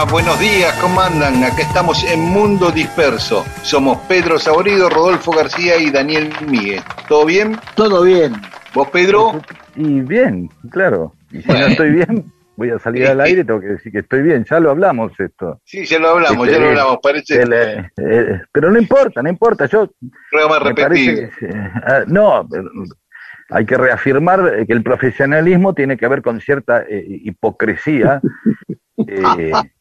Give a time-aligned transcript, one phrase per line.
[0.00, 1.42] Hola, buenos días, ¿cómo andan?
[1.42, 3.44] Acá estamos en Mundo Disperso.
[3.62, 6.82] Somos Pedro Saborido, Rodolfo García y Daniel Miguel.
[7.08, 7.56] ¿Todo bien?
[7.74, 8.32] Todo bien.
[8.72, 9.42] ¿Vos, Pedro?
[9.74, 11.14] Y bien, claro.
[11.32, 14.22] Y si no estoy bien, voy a salir al aire, tengo que decir que estoy
[14.22, 14.46] bien.
[14.48, 15.60] Ya lo hablamos esto.
[15.64, 17.42] Sí, ya lo hablamos, Este, ya lo hablamos, parece.
[17.42, 19.66] El, eh, eh, pero no importa, no importa.
[19.66, 19.90] Yo
[20.30, 21.22] programa repetido.
[21.22, 21.30] eh,
[21.84, 22.48] ah, no,
[23.50, 28.20] hay que reafirmar que el profesionalismo tiene que ver con cierta hipocresía.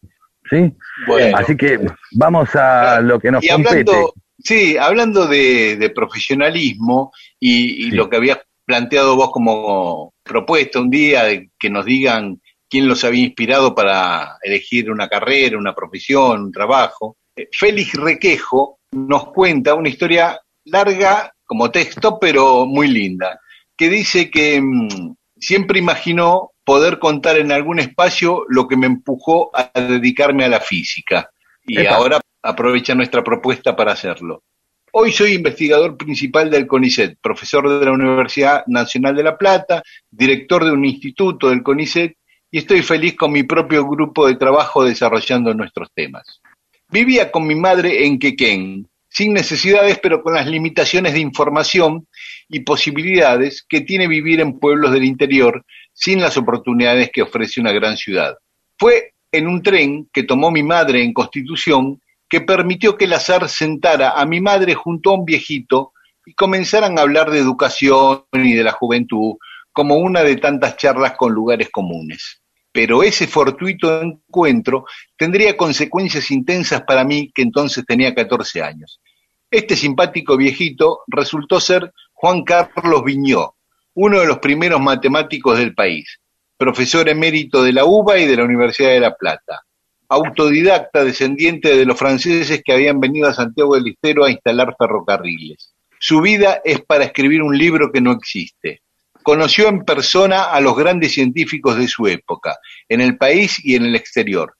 [0.49, 0.71] ¿Sí?
[1.07, 1.37] Bueno.
[1.37, 1.79] Así que
[2.11, 3.69] vamos a lo que nos y compete.
[3.91, 7.95] hablando, sí, hablando de, de profesionalismo y, y Sí.
[7.97, 13.03] lo que habías planteado vos como propuesta un día, de que nos digan quién los
[13.05, 17.15] había inspirado para elegir una carrera, una profesión, un trabajo.
[17.35, 23.39] eh, Félix Requejo nos cuenta una historia larga como texto, pero muy linda,
[23.77, 29.51] que dice que mm, siempre imaginó poder contar en algún espacio lo que me empujó
[29.55, 31.29] a dedicarme a la física.
[31.65, 31.95] Y Epa.
[31.95, 34.43] ahora aprovecha nuestra propuesta para hacerlo.
[34.91, 40.65] Hoy soy investigador principal del CONICET, profesor de la Universidad Nacional de La Plata, director
[40.65, 42.17] de un instituto del CONICET
[42.51, 46.41] y estoy feliz con mi propio grupo de trabajo desarrollando nuestros temas.
[46.89, 52.09] Vivía con mi madre en Quequén, sin necesidades pero con las limitaciones de información
[52.49, 55.63] y posibilidades que tiene vivir en pueblos del interior
[55.99, 58.37] sin las oportunidades que ofrece una gran ciudad.
[58.77, 61.99] Fue en un tren que tomó mi madre en Constitución
[62.29, 65.93] que permitió que el azar sentara a mi madre junto a un viejito
[66.23, 69.37] y comenzaran a hablar de educación y de la juventud
[69.71, 72.43] como una de tantas charlas con lugares comunes.
[72.71, 74.85] Pero ese fortuito encuentro
[75.17, 79.01] tendría consecuencias intensas para mí que entonces tenía 14 años.
[79.49, 83.56] Este simpático viejito resultó ser Juan Carlos Viñó,
[83.99, 86.19] uno de los primeros matemáticos del país,
[86.55, 89.63] profesor emérito de la UBA y de la Universidad de La Plata,
[90.07, 95.73] autodidacta descendiente de los franceses que habían venido a Santiago del Estero a instalar ferrocarriles.
[95.97, 98.81] Su vida es para escribir un libro que no existe.
[99.23, 102.55] Conoció en persona a los grandes científicos de su época,
[102.87, 104.53] en el país y en el exterior.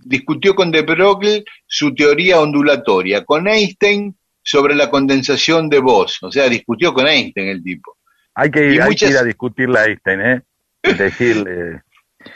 [0.00, 6.32] Discutió con de Broglie su teoría ondulatoria, con Einstein sobre la condensación de voz, o
[6.32, 7.99] sea, discutió con Einstein el tipo.
[8.40, 10.42] Hay que, Y hay muchas- que ir a discutirle a Einstein, ¿eh?
[10.96, 11.82] Decirle.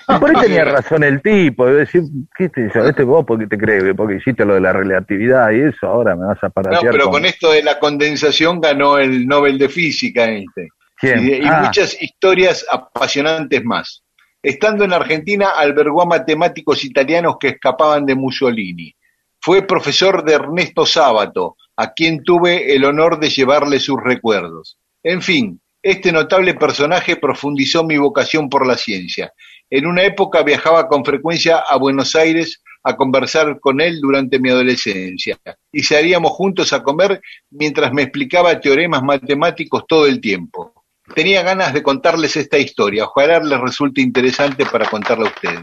[0.08, 2.04] Y por ahí tenía razón el tipo, de decir,
[2.38, 2.80] ¿qué te dice?
[2.88, 6.24] Este vos porque te crees, porque hiciste lo de la relatividad y eso, ahora me
[6.24, 7.12] vas a No, paratear pero con...
[7.12, 10.68] con esto de la condensación ganó el Nobel de Física Einstein.
[10.96, 11.28] ¿Quién?
[11.28, 14.02] Y, y Ah, muchas historias apasionantes más.
[14.42, 18.94] Estando en Argentina, albergó a matemáticos italianos que escapaban de Mussolini.
[19.38, 24.78] Fue profesor de Ernesto Sábato, a quien tuve el honor de llevarle sus recuerdos.
[25.02, 29.34] En fin, este notable personaje profundizó mi vocación por la ciencia.
[29.68, 34.48] En una época viajaba con frecuencia a Buenos Aires a conversar con él durante mi
[34.48, 35.36] adolescencia
[35.70, 40.72] y salíamos juntos a comer mientras me explicaba teoremas matemáticos todo el tiempo.
[41.14, 45.60] Tenía ganas de contarles esta historia, ojalá les resulte interesante para contarla a ustedes.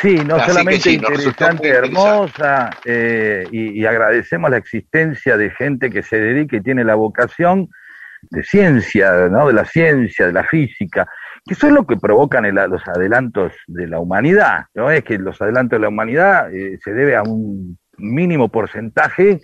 [0.00, 5.90] Sí, no Así solamente sí, interesante, hermosa, eh, y, y agradecemos la existencia de gente
[5.90, 7.68] que se dedica y tiene la vocación
[8.30, 9.46] de ciencia, ¿no?
[9.48, 11.06] de la ciencia, de la física,
[11.44, 14.64] que son lo que provocan el- los adelantos de la humanidad.
[14.74, 19.40] No es que los adelantos de la humanidad eh, se debe a un mínimo porcentaje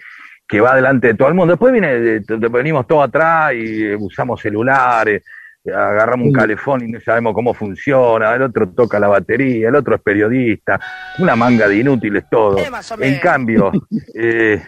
[0.46, 1.52] que va delante de todo el mundo.
[1.52, 5.22] Después viene, de- de- venimos todo atrás y eh, usamos celulares,
[5.64, 6.38] eh, agarramos un Sí.
[6.38, 10.80] calefón y no sabemos cómo funciona, el otro toca la batería, el otro es periodista,
[11.18, 12.56] una manga de inútiles todo.
[13.00, 13.70] En cambio,
[14.14, 14.62] eh,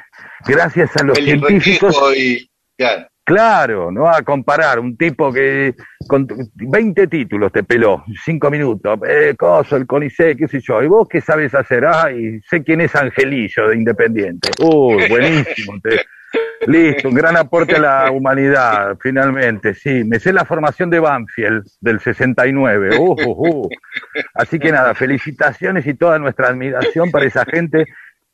[0.47, 5.75] gracias a los El científicos, y, claro, Claro, no a comparar un tipo que
[6.09, 10.89] con 20 títulos te peló, 5 minutos, eh, coso, el CONICET, qué sé yo, y
[10.89, 15.75] vos qué sabes hacer, ay, sé quién es Angelillo de Independiente, uh, buenísimo,
[16.67, 21.65] listo, un gran aporte a la humanidad, finalmente, sí, me sé la formación de Banfield
[21.81, 23.69] del 69, uh, uh, uh.
[24.35, 27.85] así que nada, felicitaciones y toda nuestra admiración para esa gente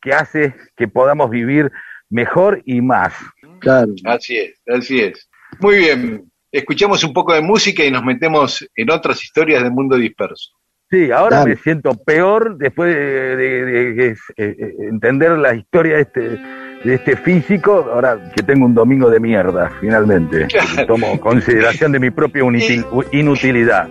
[0.01, 1.71] que hace que podamos vivir
[2.09, 3.13] mejor y más.
[3.61, 3.93] Claro.
[4.05, 5.29] Así es, así es.
[5.61, 9.97] Muy bien, escuchamos un poco de música y nos metemos en otras historias del mundo
[9.97, 10.51] disperso.
[10.89, 17.89] Sí, ahora me siento peor después de, entender la historia de este, de este físico,
[17.93, 20.47] ahora que tengo un domingo de mierda, finalmente.
[20.87, 22.43] Tomo consideración de mi propia
[23.13, 23.89] inutilidad.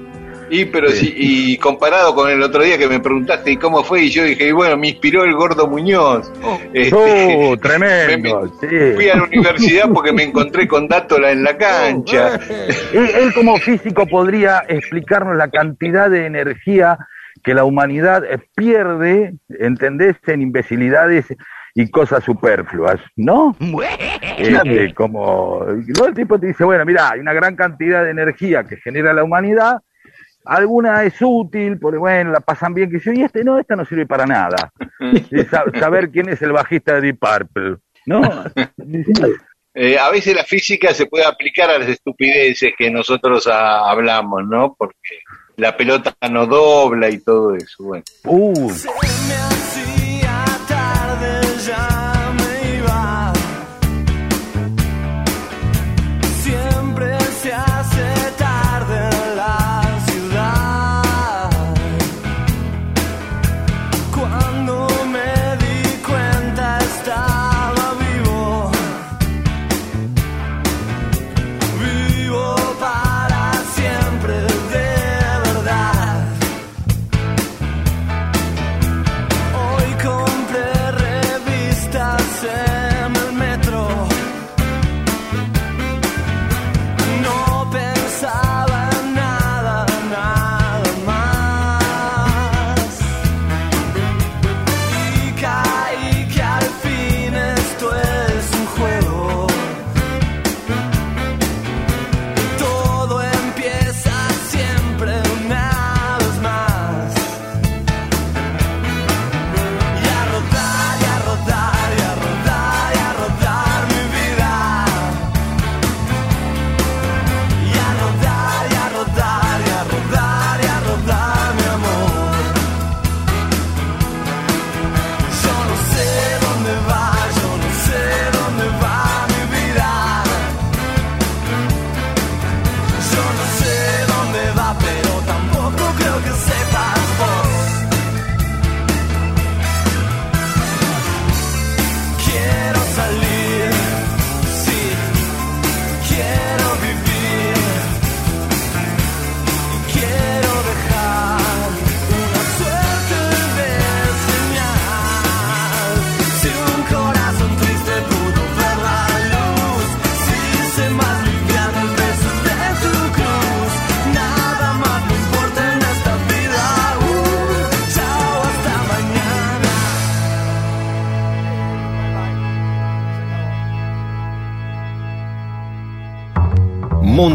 [0.50, 1.14] Y pero sí.
[1.16, 4.48] y comparado con el otro día que me preguntaste y cómo fue, y yo dije,
[4.48, 6.32] y bueno, me inspiró el gordo Muñoz.
[6.44, 8.52] Oh, este, tremendo.
[8.96, 12.40] Fui a la universidad porque me encontré con Dátola en la cancha.
[12.94, 16.98] él, como físico podría explicarnos la cantidad de energía
[17.44, 18.24] que la humanidad
[18.56, 21.26] pierde, ¿entendés?, en imbecilidades
[21.76, 23.56] y cosas superfluas, ¿no?
[24.38, 28.78] Este, como, el tipo te dice, bueno, mira, hay una gran cantidad de energía que
[28.78, 29.82] genera la humanidad
[30.46, 33.86] alguna es útil, porque bueno, la pasan bien, que yo, y este no, esta no
[33.86, 34.72] sirve para nada.
[35.80, 38.22] saber quién es el bajista de Deep Purple, ¿no?
[39.78, 44.74] Eh, a veces la física se puede aplicar a las estupideces que nosotros hablamos, ¿no?
[44.74, 45.20] Porque
[45.58, 47.84] la pelota no dobla y todo eso.
[47.84, 48.06] Bueno.
[48.24, 48.72] Uh.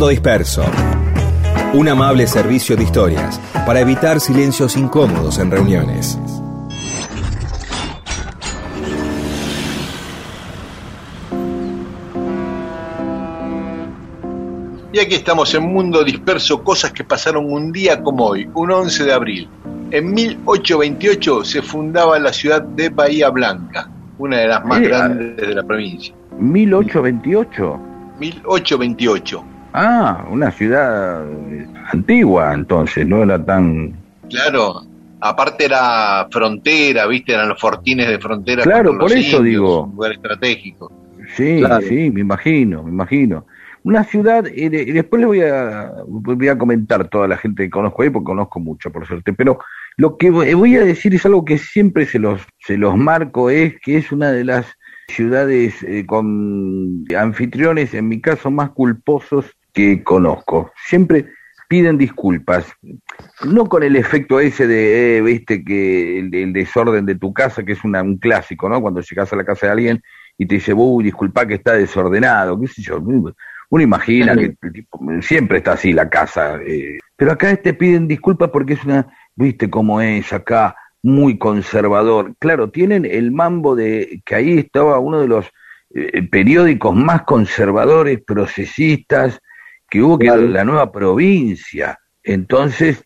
[0.00, 0.64] Mundo Disperso.
[1.74, 6.18] Un amable servicio de historias para evitar silencios incómodos en reuniones.
[14.90, 19.04] Y aquí estamos en Mundo Disperso, cosas que pasaron un día como hoy, un 11
[19.04, 19.50] de abril.
[19.90, 25.54] En 1828 se fundaba la ciudad de Bahía Blanca, una de las más grandes de
[25.54, 26.14] la provincia.
[26.38, 27.78] 1828.
[28.18, 29.49] 1828.
[29.72, 31.24] Ah, una ciudad
[31.92, 33.94] antigua entonces, no era tan...
[34.28, 34.82] Claro,
[35.20, 38.62] aparte era frontera, viste, eran los fortines de frontera.
[38.62, 39.84] Claro, por eso digo.
[39.84, 40.92] Un lugar estratégico.
[41.36, 43.46] Sí, sí, me imagino, me imagino.
[43.82, 48.02] Una ciudad, y, después le voy a, voy a comentar toda la gente que conozco
[48.02, 49.58] ahí, porque conozco mucho, por suerte, pero
[49.96, 53.74] lo que voy a decir es algo que siempre se los, se los marco, es
[53.80, 54.66] que es una de las
[55.08, 60.72] ciudades eh, con anfitriones, en mi caso, más culposos que conozco.
[60.86, 61.26] Siempre
[61.68, 62.66] piden disculpas,
[63.44, 67.72] no con el efecto ese de, eh, viste, que el, desorden de tu casa, que
[67.72, 68.80] es una, un clásico, ¿no?
[68.80, 70.02] Cuando llegas a la casa de alguien
[70.36, 72.98] y te dice, uy, disculpa que está desordenado, qué sé yo.
[72.98, 74.56] Uno imagina que
[75.20, 76.58] siempre está así la casa.
[76.66, 79.06] Eh, pero acá te piden disculpas porque es una,
[79.36, 82.34] viste cómo es acá, muy conservador.
[82.40, 85.46] Claro, tienen el mambo de que ahí estaba uno de los
[85.94, 89.40] eh, periódicos más conservadores, procesistas,
[89.90, 91.98] que hubo que la nueva provincia.
[92.22, 93.04] Entonces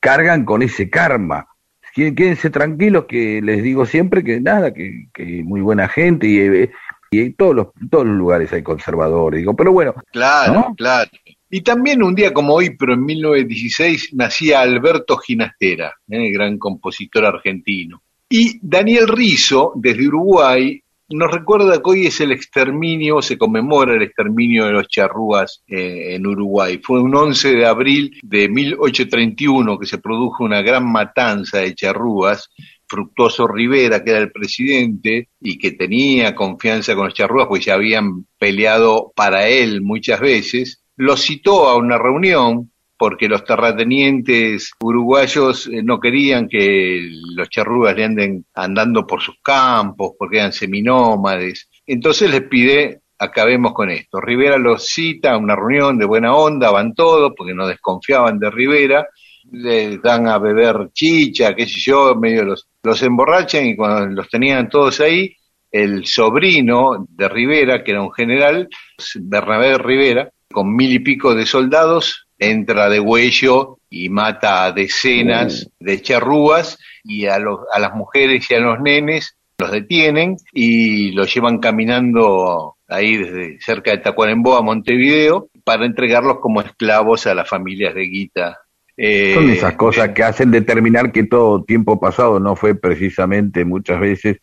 [0.00, 1.46] cargan con ese karma.
[1.94, 6.70] Quédense tranquilos que les digo siempre que nada, que, que muy buena gente y, eh,
[7.10, 9.94] y en todos los, todos los lugares hay conservadores, digo, pero bueno.
[10.12, 11.10] Claro, claro.
[11.50, 16.30] Y también un día como hoy, pero en 1916, nacía Alberto Ginastera, el ¿eh?
[16.30, 18.02] gran compositor argentino.
[18.28, 24.02] Y Daniel Rizo, desde Uruguay, nos recuerda que hoy es el exterminio, se conmemora el
[24.02, 26.80] exterminio de los charrúas eh, en Uruguay.
[26.82, 32.50] Fue un 11 de abril de 1831 que se produjo una gran matanza de charrúas.
[32.90, 37.74] Fructuoso Rivera, que era el presidente y que tenía confianza con los charrúas, pues ya
[37.74, 45.68] habían peleado para él muchas veces, lo citó a una reunión porque los terratenientes uruguayos
[45.68, 51.70] eh, no querían que los charrúas le anden andando por sus campos, porque eran seminómades.
[51.86, 54.20] Entonces les pide, acabemos con esto.
[54.20, 58.50] Rivera los cita a una reunión de buena onda, van todos, porque no desconfiaban de
[58.50, 59.06] Rivera,
[59.52, 64.28] le dan a beber chicha, qué sé yo, medio los, los emborrachan y cuando los
[64.28, 65.32] tenían todos ahí,
[65.70, 68.68] el sobrino de Rivera, que era un general,
[69.14, 75.70] Bernabé Rivera, con mil y pico de soldados, entra de huello y mata a decenas
[75.78, 81.10] de charrúas y a, los, a las mujeres y a los nenes los detienen y
[81.12, 87.34] los llevan caminando ahí desde cerca de Tacuarembó a Montevideo para entregarlos como esclavos a
[87.34, 88.58] las familias de Guita.
[88.96, 94.00] Eh, Son esas cosas que hacen determinar que todo tiempo pasado no fue precisamente muchas
[94.00, 94.38] veces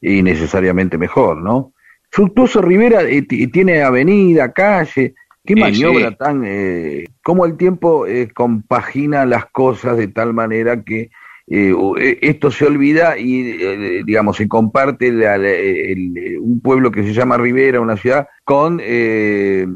[0.00, 1.72] y necesariamente mejor, ¿no?
[2.10, 5.14] Fructuoso Rivera eh, tiene avenida, calle,
[5.48, 6.44] Qué maniobra tan...
[6.44, 11.10] Eh, cómo el tiempo eh, compagina las cosas de tal manera que
[11.46, 17.80] eh, eh, esto se olvida y, digamos, se comparte un pueblo que se llama Rivera,
[17.80, 18.78] una ciudad, con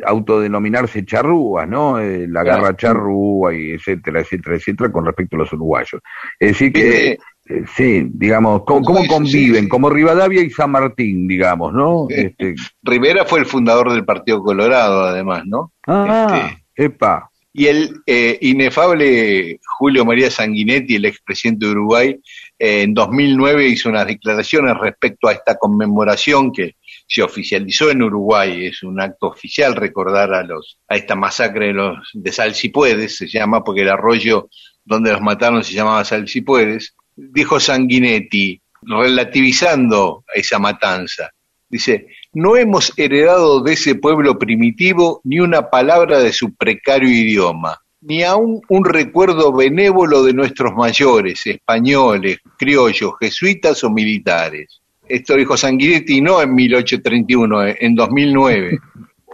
[0.05, 1.99] autodenominarse charrúas, ¿no?
[1.99, 6.03] la garra charrúa y etcétera, etcétera, etcétera, con respecto a los uruguayos.
[6.39, 7.17] Es decir que...
[7.53, 9.69] Eh, sí, digamos, ¿cómo, conviven?
[9.69, 12.07] Como Rivadavia y San Martín, digamos, ¿no?
[12.09, 12.55] Este...
[12.83, 15.73] Rivera fue el fundador del Partido Colorado, además, ¿no?
[15.87, 17.31] Ah, este, epa.
[17.53, 22.21] Y el eh, inefable Julio María Sanguinetti, el expresidente de Uruguay,
[22.59, 28.67] eh, en 2009 hizo unas declaraciones respecto a esta conmemoración que se oficializó en Uruguay.
[28.67, 33.29] Es un acto oficial recordar a los a esta masacre de los de Salsipuedes, se
[33.29, 34.49] llama porque el arroyo
[34.85, 41.31] donde los mataron se llamaba Salsipuedes dijo Sanguinetti, relativizando esa matanza.
[41.69, 47.79] Dice, no hemos heredado de ese pueblo primitivo ni una palabra de su precario idioma,
[48.03, 54.81] ni aun un recuerdo benévolo de nuestros mayores, españoles, criollos, jesuitas o militares.
[55.09, 58.79] Esto dijo Sanguinetti no en 1831, en 2009.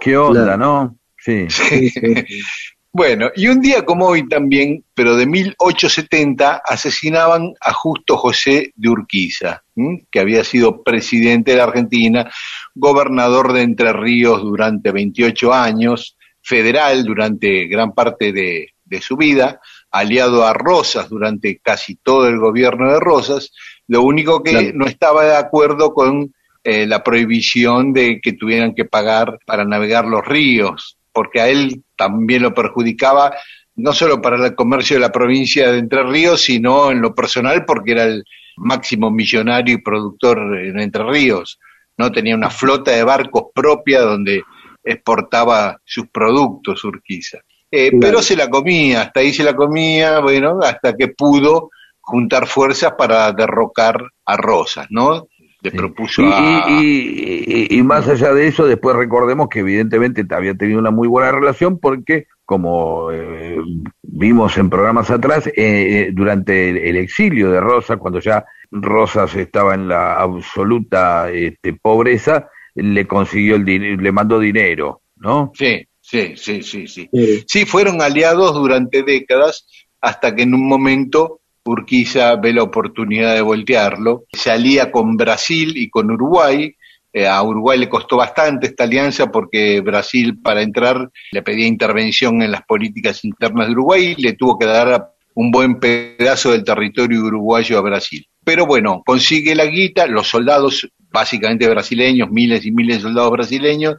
[0.01, 0.97] ¿Qué onda, no?
[1.19, 1.47] sí.
[2.91, 8.89] Bueno, y un día como hoy también, pero de 1870, asesinaban a Justo José de
[8.89, 9.63] Urquiza,
[10.11, 12.31] que había sido presidente de la Argentina,
[12.75, 20.47] gobernador de Entre Ríos durante 28 años, federal durante gran parte de, su vida, aliado
[20.47, 23.53] a Rosas durante casi todo el gobierno de Rosas,
[23.87, 28.87] lo único que no estaba de acuerdo con eh, la prohibición de que tuvieran que
[28.87, 33.35] pagar para navegar los ríos, porque a él también lo perjudicaba,
[33.75, 37.65] no solo para el comercio de la provincia de Entre Ríos, sino en lo personal,
[37.65, 38.23] porque era el
[38.57, 41.59] máximo millonario y productor en Entre Ríos.
[41.97, 44.45] No tenía una flota de barcos propia donde
[44.85, 47.39] exportaba sus productos, Urquiza.
[47.69, 51.71] Eh, pero se la comía, hasta ahí se la comía, bueno, hasta que pudo
[52.01, 55.27] juntar fuerzas para derrocar a Rosas, ¿no?
[55.61, 56.23] Le propuso
[56.69, 61.81] y, más allá de eso, después recordemos que evidentemente había tenido una muy buena relación
[61.81, 63.59] porque, como eh,
[64.03, 69.75] vimos en programas atrás, eh, eh, durante el, exilio de Rosa, cuando ya Rosas estaba
[69.75, 75.51] en la absoluta este, pobreza, le consiguió el le mandó dinero, ¿no?
[75.55, 77.11] Sí, sí, sí, sí, sí.
[77.49, 79.67] Sí, fueron aliados durante décadas
[80.01, 85.77] hasta que en un momento Urquiza ve la oportunidad de voltearlo, se alía con Brasil
[85.77, 86.75] y con Uruguay,
[87.13, 92.43] eh, a Uruguay le costó bastante esta alianza porque Brasil para entrar le pedía intervención
[92.43, 96.65] en las políticas internas de Uruguay y le tuvo que dar un buen pedazo del
[96.65, 98.27] territorio uruguayo a Brasil.
[98.45, 103.97] Pero bueno, consigue la guita, los soldados básicamente brasileños, miles y miles de soldados brasileños,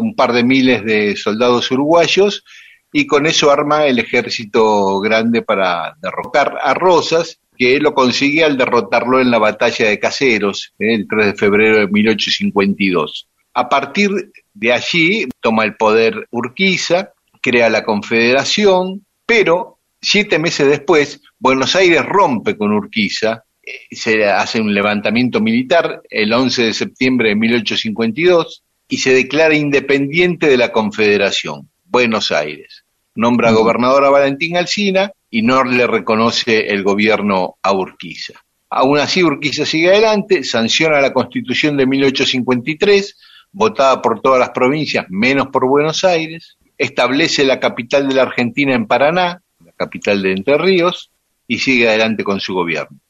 [0.00, 2.44] un par de miles de soldados uruguayos,
[2.92, 8.56] y con eso arma el ejército grande para derrocar a Rosas, que lo consigue al
[8.56, 10.94] derrotarlo en la batalla de Caseros, ¿eh?
[10.94, 13.28] el 3 de febrero de 1852.
[13.54, 14.10] A partir
[14.54, 22.04] de allí toma el poder Urquiza, crea la Confederación, pero siete meses después Buenos Aires
[22.04, 28.62] rompe con Urquiza, eh, se hace un levantamiento militar el 11 de septiembre de 1852
[28.88, 32.84] y se declara independiente de la Confederación, Buenos Aires.
[33.16, 38.34] Nombra gobernador a Valentín Alsina y no le reconoce el gobierno a Urquiza.
[38.70, 43.18] Aún así, Urquiza sigue adelante, sanciona la Constitución de 1853,
[43.50, 48.72] votada por todas las provincias menos por Buenos Aires, establece la capital de la Argentina
[48.72, 51.10] en Paraná, la capital de Entre Ríos,
[51.48, 53.00] y sigue adelante con su gobierno.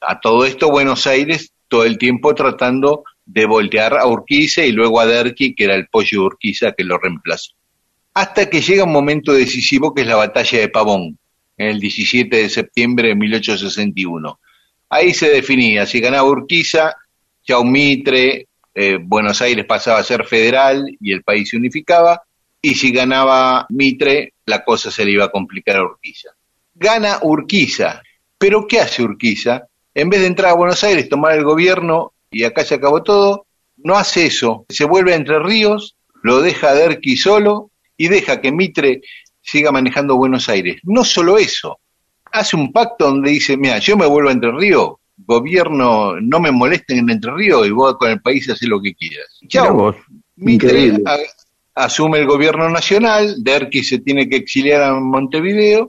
[0.00, 5.00] A todo esto, Buenos Aires todo el tiempo tratando de voltear a Urquiza y luego
[5.00, 7.57] a Derqui, que era el pollo de Urquiza que lo reemplazó.
[8.14, 11.18] Hasta que llega un momento decisivo que es la batalla de Pavón,
[11.56, 14.40] el 17 de septiembre de 1861.
[14.90, 16.96] Ahí se definía, si ganaba Urquiza,
[17.44, 22.22] Chau Mitre, eh, Buenos Aires pasaba a ser federal y el país se unificaba,
[22.60, 26.30] y si ganaba Mitre, la cosa se le iba a complicar a Urquiza.
[26.74, 28.02] Gana Urquiza,
[28.38, 29.66] pero ¿qué hace Urquiza?
[29.94, 33.46] En vez de entrar a Buenos Aires, tomar el gobierno y acá se acabó todo,
[33.76, 37.67] no hace eso, se vuelve a Entre Ríos, lo deja Derqui solo
[37.98, 39.02] y deja que Mitre
[39.42, 40.80] siga manejando Buenos Aires.
[40.84, 41.80] No solo eso,
[42.32, 46.50] hace un pacto donde dice, mira, yo me vuelvo a Entre Ríos, gobierno, no me
[46.50, 49.26] molesten en Entre Ríos y vos con el país haces lo que quieras.
[49.48, 49.94] Chao.
[50.36, 50.94] Mitre
[51.74, 55.88] asume el gobierno nacional, Derqui se tiene que exiliar a Montevideo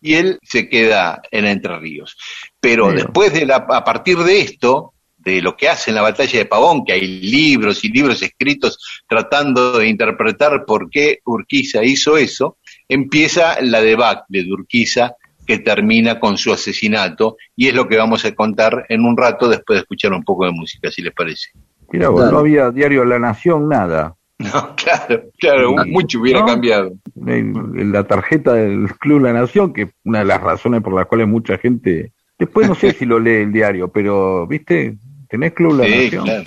[0.00, 2.16] y él se queda en Entre Ríos.
[2.58, 6.38] Pero después de la, a partir de esto, de lo que hace en la batalla
[6.38, 12.16] de Pavón, que hay libros y libros escritos tratando de interpretar por qué Urquiza hizo
[12.16, 12.58] eso,
[12.88, 15.14] empieza la debacle de Urquiza
[15.46, 19.48] que termina con su asesinato y es lo que vamos a contar en un rato
[19.48, 21.48] después de escuchar un poco de música, si les parece.
[21.92, 24.14] Mira, no había diario La Nación, nada.
[24.40, 26.92] No, claro, claro, mucho hubiera cambiado.
[27.14, 31.28] La tarjeta del Club La Nación, que es una de las razones por las cuales
[31.28, 34.96] mucha gente, después no sé si lo lee el diario, pero, viste,
[35.30, 36.26] ¿Tenés Club La Nación?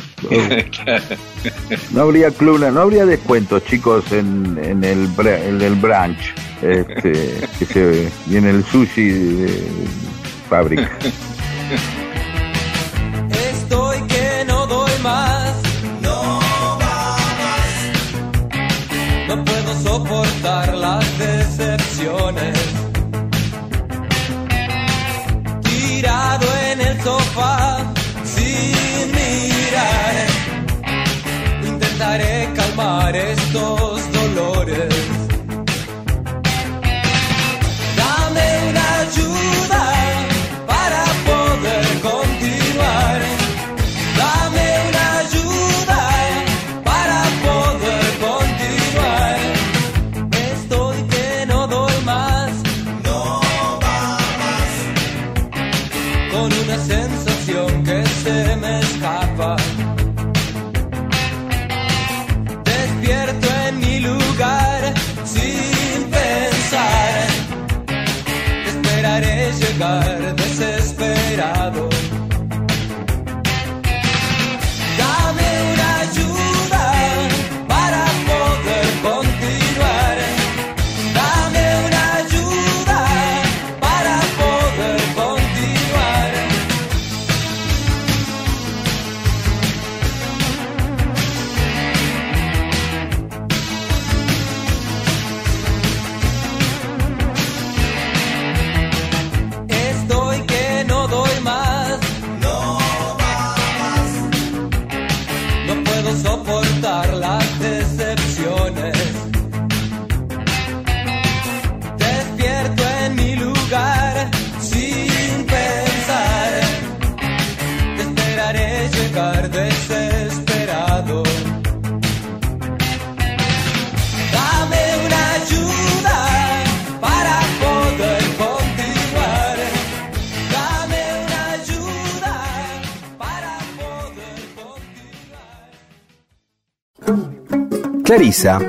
[1.92, 7.66] No habría Club no habría descuentos, chicos, en, en el, en el branch, este, que
[7.66, 9.64] se, y en el sushi de
[10.50, 10.92] fábrica.
[13.52, 15.54] Estoy que no doy más,
[16.02, 16.40] no
[16.82, 17.94] va más.
[19.30, 22.60] No puedo soportar las decepciones.
[25.62, 27.83] Tirado en el sofá
[31.64, 32.54] intentaré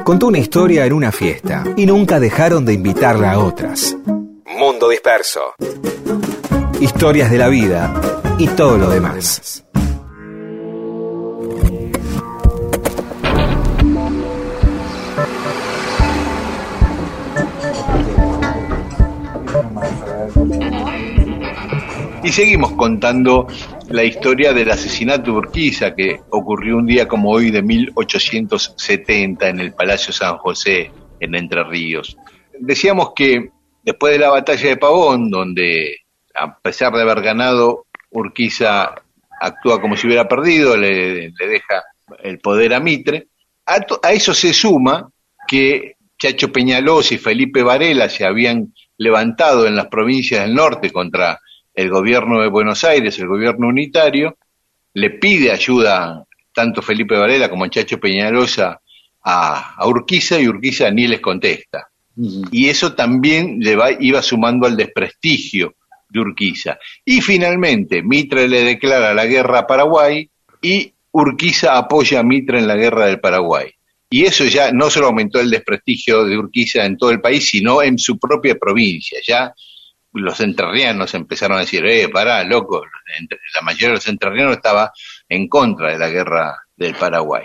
[0.04, 3.96] Contó una historia en una fiesta y nunca dejaron de invitarla a otras.
[4.46, 5.40] Mundo disperso.
[6.78, 7.92] Historias de la vida
[8.38, 9.64] y todo lo demás.
[22.22, 23.48] Y seguimos contando
[23.88, 29.60] la historia del asesinato de Urquiza que ocurrió un día como hoy de 1870 en
[29.60, 32.16] el Palacio San José, en Entre Ríos.
[32.58, 33.50] Decíamos que
[33.82, 35.96] después de la batalla de Pavón, donde
[36.34, 38.94] a pesar de haber ganado, Urquiza
[39.40, 41.84] actúa como si hubiera perdido, le, deja
[42.22, 43.28] el poder a Mitre,
[43.66, 45.08] a, eso se suma
[45.46, 51.40] que Chacho Peñalosa y Felipe Varela se habían levantado en las provincias del norte contra
[51.74, 54.36] el gobierno de Buenos Aires, el gobierno unitario,
[54.94, 58.80] le pide ayuda tanto Felipe Varela como Chacho Peñalosa
[59.24, 61.88] a, Urquiza y Urquiza ni les contesta.
[62.52, 65.74] Y eso también le va, iba sumando al desprestigio
[66.08, 66.78] de Urquiza.
[67.04, 70.28] Y finalmente Mitre le declara la guerra a Paraguay
[70.62, 73.70] y Urquiza apoya a Mitre en la guerra del Paraguay.
[74.10, 77.82] Y eso ya no solo aumentó el desprestigio de Urquiza en todo el país, sino
[77.82, 79.18] en su propia provincia.
[79.26, 79.52] Ya
[80.14, 82.82] los entrerrianos empezaron a decir, eh, pará, loco,
[83.54, 84.92] la mayoría de los entrerrianos estaba
[85.28, 87.44] en contra de la guerra del Paraguay.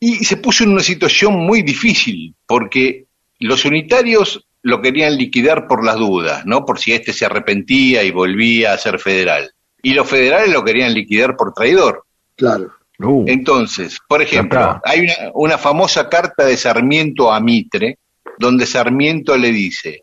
[0.00, 3.06] Y se puso en una situación muy difícil, porque
[3.40, 6.64] los unitarios lo querían liquidar por las dudas, ¿no?
[6.64, 9.52] Por si este se arrepentía y volvía a ser federal.
[9.82, 12.04] Y los federales lo querían liquidar por traidor.
[12.36, 12.72] Claro.
[13.00, 13.24] Uh.
[13.26, 17.98] Entonces, por ejemplo, hay una, una famosa carta de Sarmiento a Mitre,
[18.38, 20.02] donde Sarmiento le dice,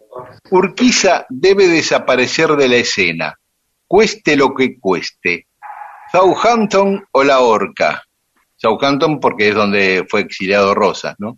[0.51, 3.35] Urquiza debe desaparecer de la escena,
[3.87, 5.47] cueste lo que cueste.
[6.11, 8.03] Southampton o la horca.
[8.55, 11.37] Southampton porque es donde fue exiliado Rosas, ¿no?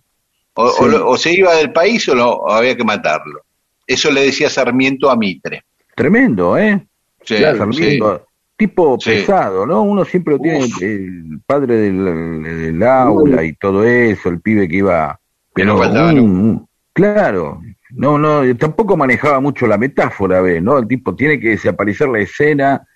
[0.54, 3.42] O, se iba del país o, había que matarlo.
[3.86, 5.64] Eso le decía Sarmiento a Mitre.
[5.96, 6.86] Tremendo, ¿eh?
[7.24, 8.26] Sí, Sarmiento.
[8.56, 9.84] Tipo pesado, ¿no?
[9.84, 15.20] Uno siempre lo tiene, el padre del, aula y todo eso, el pibe que iba...
[15.54, 15.80] Pero,
[16.92, 17.62] claro,
[17.92, 20.62] no, no, tampoco manejaba mucho la metáfora, ¿ves?
[20.62, 20.78] ¿no?
[20.78, 22.88] El tipo tiene que desaparecer la escena,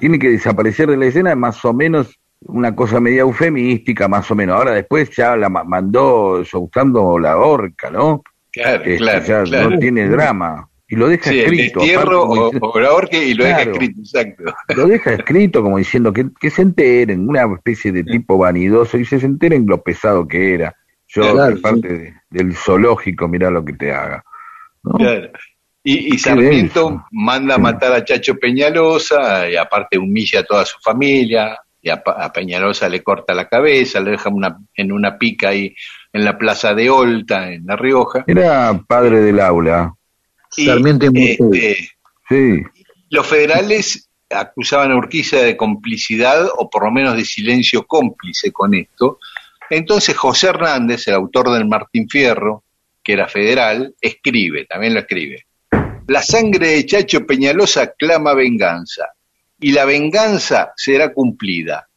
[0.00, 4.34] tiene que desaparecer de la escena más o menos una cosa media eufemística, más o
[4.34, 4.56] menos.
[4.56, 8.22] Ahora después ya la mandó soltando la horca, ¿no?
[8.52, 10.68] Claro, este, claro, ya No tiene drama.
[10.88, 11.80] Y lo deja escrito.
[11.80, 14.44] El o, la horca y lo deja escrito, exacto.
[14.76, 19.06] Lo deja escrito como diciendo que, que se enteren, una especie de tipo vanidoso, y
[19.06, 20.76] se enteren lo pesado que era.
[21.14, 24.24] Yo, parte del zoológico, mira lo que te haga.
[25.84, 31.58] Y, Sarmiento manda a matar a Chacho Peñalosa, y aparte humilla a toda su familia,
[31.82, 35.74] y a, Peñalosa le corta la cabeza, le deja una, en una pica ahí
[36.12, 38.24] en la plaza de Olta, en La Rioja.
[38.26, 39.92] Era padre del aula.
[40.48, 41.90] Sarmiento este,
[42.28, 42.62] sí.
[43.10, 48.74] Los federales acusaban a Urquiza de complicidad o por lo menos de silencio cómplice con
[48.74, 49.18] esto,
[49.76, 52.64] entonces José Hernández, el autor del Martín Fierro,
[53.02, 55.46] que era federal, escribe, también lo escribe.
[56.08, 59.06] La sangre de Chacho Peñalosa clama venganza,
[59.58, 61.88] y la venganza será cumplida.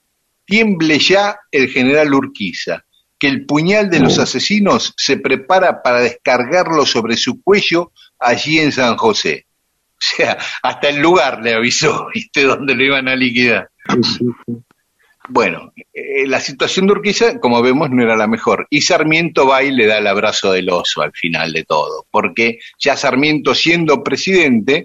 [0.46, 2.86] Tiemble ya el general Urquiza,
[3.20, 8.72] que el puñal de los asesinos se prepara para descargarlo sobre su cuello allí en
[8.72, 9.48] San José.
[9.92, 12.44] O sea, hasta el lugar le avisó, ¿viste?
[12.44, 13.70] Donde lo iban a liquidar.
[15.28, 18.68] Bueno, eh, la situación de Urquiza, como vemos, no era la mejor.
[18.70, 22.60] Y Sarmiento va y le da el abrazo del oso al final de todo, porque
[22.80, 24.84] ya Sarmiento siendo presidente,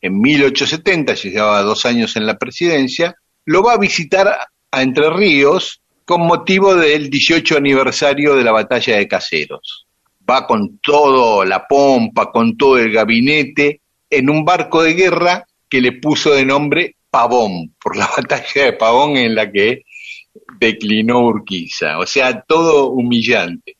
[0.00, 4.28] en 1870, llevaba dos años en la presidencia, lo va a visitar
[4.70, 9.86] a Entre Ríos con motivo del 18 aniversario de la batalla de Caseros.
[10.28, 15.80] Va con todo la pompa, con todo el gabinete, en un barco de guerra que
[15.80, 19.84] le puso de nombre Pavón, por la batalla de Pavón en la que
[20.60, 23.78] declinó Urquiza, o sea, todo humillante.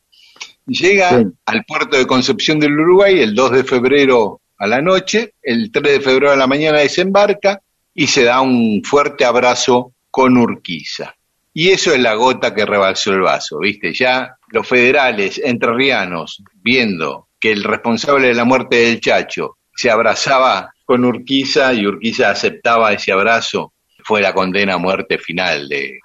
[0.67, 5.71] Llega al puerto de Concepción del Uruguay el 2 de febrero a la noche, el
[5.71, 7.61] 3 de febrero a la mañana desembarca
[7.95, 11.15] y se da un fuerte abrazo con Urquiza.
[11.53, 13.93] Y eso es la gota que rebalsó el vaso, ¿viste?
[13.93, 20.73] Ya los federales entrerrianos, viendo que el responsable de la muerte del Chacho se abrazaba
[20.87, 25.99] con Urquiza y Urquiza aceptaba ese abrazo, fue la condena a muerte final de...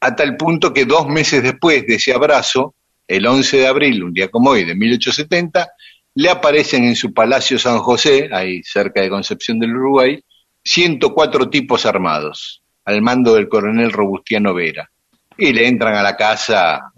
[0.00, 2.76] A tal punto que dos meses después de ese abrazo,
[3.08, 5.68] el 11 de abril, un día como hoy, de 1870,
[6.14, 10.22] le aparecen en su Palacio San José, ahí cerca de Concepción del Uruguay,
[10.62, 14.88] 104 tipos armados, al mando del coronel Robustiano Vera.
[15.36, 16.92] Y le entran a la casa,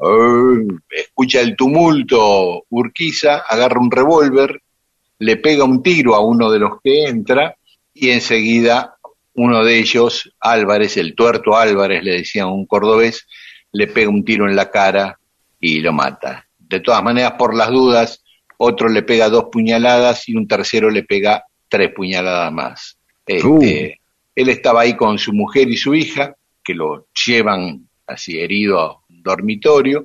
[0.91, 4.61] escucha el tumulto, Urquiza agarra un revólver
[5.21, 7.55] le pega un tiro a uno de los que entra
[7.93, 8.97] y enseguida
[9.35, 13.27] uno de ellos, Álvarez, el tuerto Álvarez, le decía un cordobés,
[13.73, 15.19] le pega un tiro en la cara
[15.61, 16.47] y lo mata.
[16.59, 18.25] De todas maneras, por las dudas,
[18.59, 22.99] otro le pega dos puñaladas y un tercero le pega tres puñaladas más.
[23.27, 24.01] Este,
[24.35, 29.01] Él estaba ahí con su mujer y su hija, que lo llevan así herido a
[29.09, 30.03] un dormitorio,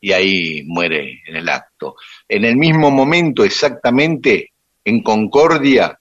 [0.00, 1.96] y ahí muere en el acto.
[2.28, 4.50] En el mismo momento, exactamente,
[4.86, 5.98] en Concordia,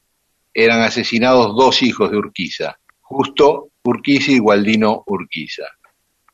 [0.54, 5.64] eran asesinados dos hijos de Urquiza, Justo Urquiza y Gualdino Urquiza.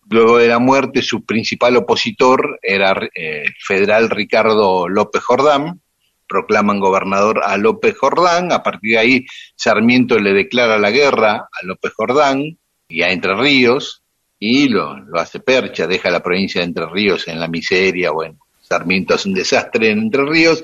[0.10, 5.82] Luego de la muerte, su principal opositor era eh, federal Ricardo López Jordán,
[6.28, 11.66] proclaman gobernador a López Jordán, a partir de ahí Sarmiento le declara la guerra a
[11.66, 12.58] López Jordán
[12.90, 14.04] y a Entre Ríos,
[14.38, 18.40] y lo, lo hace percha, deja la provincia de Entre Ríos en la miseria, bueno,
[18.60, 20.64] Sarmiento hace un desastre en Entre Ríos,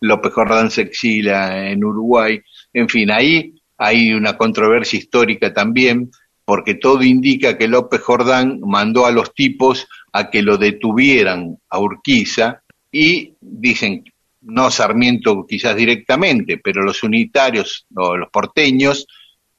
[0.00, 2.40] López Jordán se exila en Uruguay,
[2.72, 6.10] en fin, ahí hay una controversia histórica también,
[6.44, 11.78] porque todo indica que López Jordán mandó a los tipos a que lo detuvieran a
[11.78, 14.04] Urquiza y dicen,
[14.42, 19.06] no Sarmiento quizás directamente, pero los unitarios o los porteños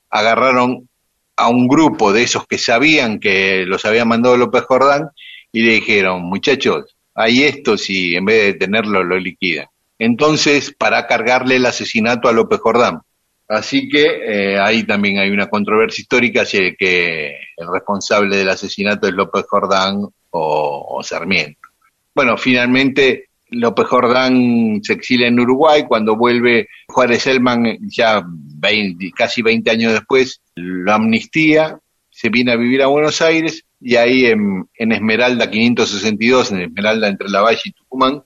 [0.09, 0.87] agarraron
[1.35, 5.09] a un grupo de esos que sabían que los había mandado López Jordán
[5.51, 9.67] y le dijeron, muchachos, hay esto si en vez de detenerlo lo liquidan.
[9.99, 13.01] Entonces, para cargarle el asesinato a López Jordán.
[13.47, 19.07] Así que eh, ahí también hay una controversia histórica si que el responsable del asesinato
[19.07, 21.69] es López Jordán o, Sarmiento.
[22.13, 29.41] Bueno, finalmente López Jordán se exilia en Uruguay, cuando vuelve Juárez Elman, ya 20, casi
[29.43, 31.79] 20 años después, lo amnistía,
[32.09, 37.29] se viene a vivir a Buenos Aires y ahí en, Esmeralda 562, en Esmeralda entre
[37.29, 38.23] La Valle y Tucumán,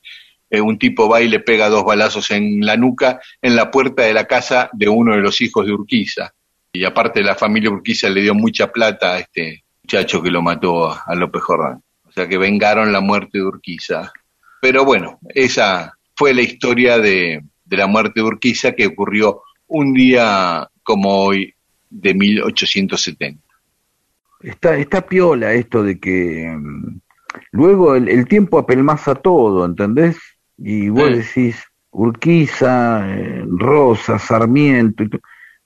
[0.49, 4.03] eh, un tipo va y le pega dos balazos en la nuca en la puerta
[4.03, 6.33] de la casa de uno de los hijos de Urquiza.
[6.71, 10.91] Y aparte la familia Urquiza le dio mucha plata a este muchacho que lo mató
[10.91, 11.81] a López Jordán.
[12.03, 14.11] O sea que vengaron la muerte de Urquiza.
[14.61, 20.67] Pero bueno, esa fue la historia de, la muerte de Urquiza que ocurrió un día
[20.83, 21.53] como hoy
[21.89, 23.41] de 1870.
[24.41, 26.99] Está, está piola esto de que mm,
[27.51, 30.17] luego el, tiempo apelmaza todo, ¿entendés?
[30.61, 35.03] Y vos decís Urquiza, eh, Rosa, Sarmiento.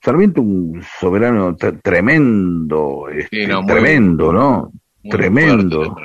[0.01, 4.71] Sarmiento un soberano tremendo, este, tremendo, ¿no?
[5.09, 5.95] tremendo.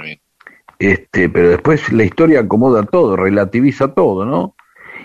[0.79, 4.55] Este, pero después la historia acomoda todo, relativiza todo, ¿no?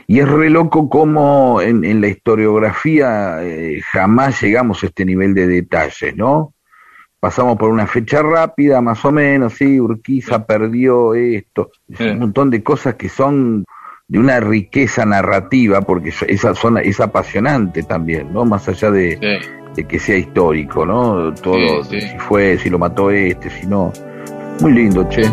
[0.06, 5.34] Y es re loco como en, en la historiografía eh, jamás llegamos a este nivel
[5.34, 6.53] de detalles, ¿no?
[7.24, 12.62] Pasamos por una fecha rápida, más o menos, sí, Urquiza perdió esto, un montón de
[12.62, 13.64] cosas que son
[14.10, 18.44] de una riqueza narrativa, porque esa zona es apasionante también, ¿no?
[18.44, 19.40] Más allá de,
[19.88, 21.34] que sea histórico, ¿no?
[21.36, 23.94] Todo, si fue, si lo mató este, si no.
[24.60, 25.24] Muy lindo, che.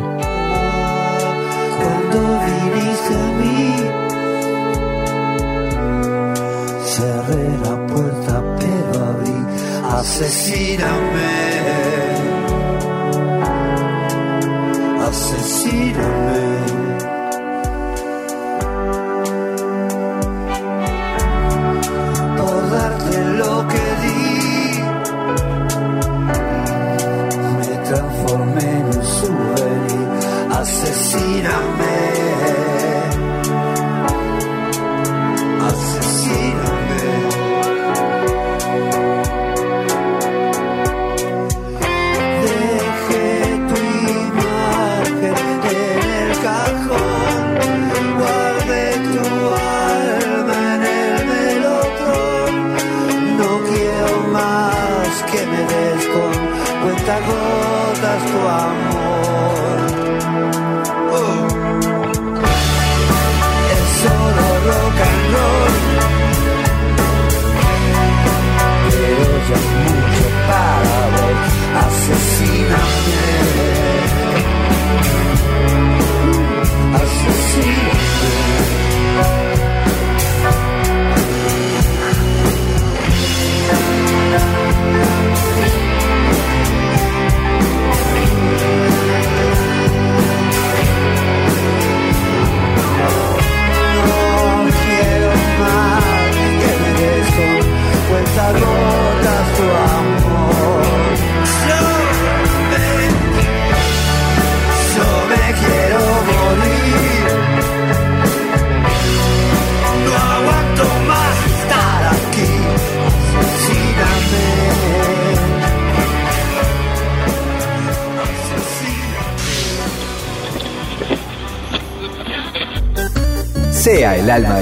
[6.84, 9.38] cerré la puerta pero abrí,
[9.98, 11.19] asesíname,
[15.10, 16.70] asesíname.
[16.70, 16.89] Por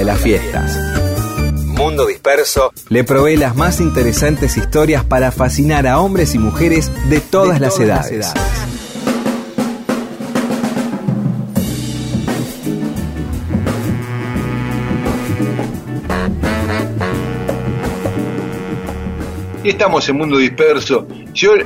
[0.09, 0.75] las fiestas.
[1.67, 7.21] Mundo Disperso le provee las más interesantes historias para fascinar a hombres y mujeres de
[7.21, 8.17] todas, las, edades.
[8.17, 8.51] las edades.
[19.63, 21.07] Y estamos en Mundo Disperso.
[21.35, 21.65] Yo eh,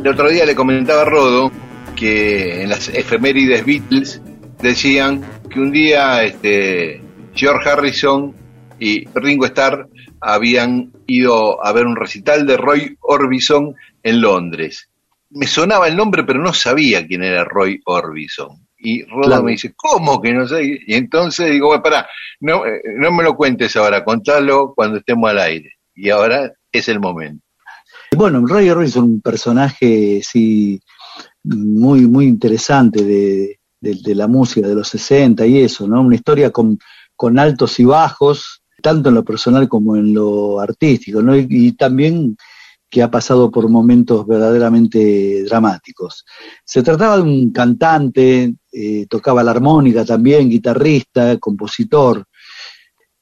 [0.00, 1.52] el otro día le comentaba a Rodo
[1.94, 4.20] que en las efemérides Beatles
[4.60, 7.01] decían que un día este,
[7.42, 8.32] George Harrison
[8.78, 9.88] y Ringo Starr
[10.20, 13.74] habían ido a ver un recital de Roy Orbison
[14.04, 14.88] en Londres.
[15.30, 18.50] Me sonaba el nombre, pero no sabía quién era Roy Orbison.
[18.78, 19.42] Y Rodo Claro.
[19.42, 20.62] me dice, ¿cómo que no sé?
[20.86, 22.08] Y entonces digo, bueno, pará,
[22.40, 25.72] no, eh, no me lo cuentes ahora, contalo cuando estemos al aire.
[25.96, 27.44] Y ahora es el momento.
[28.16, 30.80] Bueno, Roy Orbison, un personaje sí
[31.42, 36.00] muy, muy interesante de, de- de la música de los 60 y eso, ¿no?
[36.02, 36.78] Una historia con,
[37.16, 41.36] con altos y bajos, tanto en lo personal como en lo artístico, ¿no?
[41.36, 42.36] Y, también
[42.90, 46.26] que ha pasado por momentos verdaderamente dramáticos.
[46.62, 52.26] Se trataba de un cantante, eh, tocaba la armónica también, guitarrista, compositor.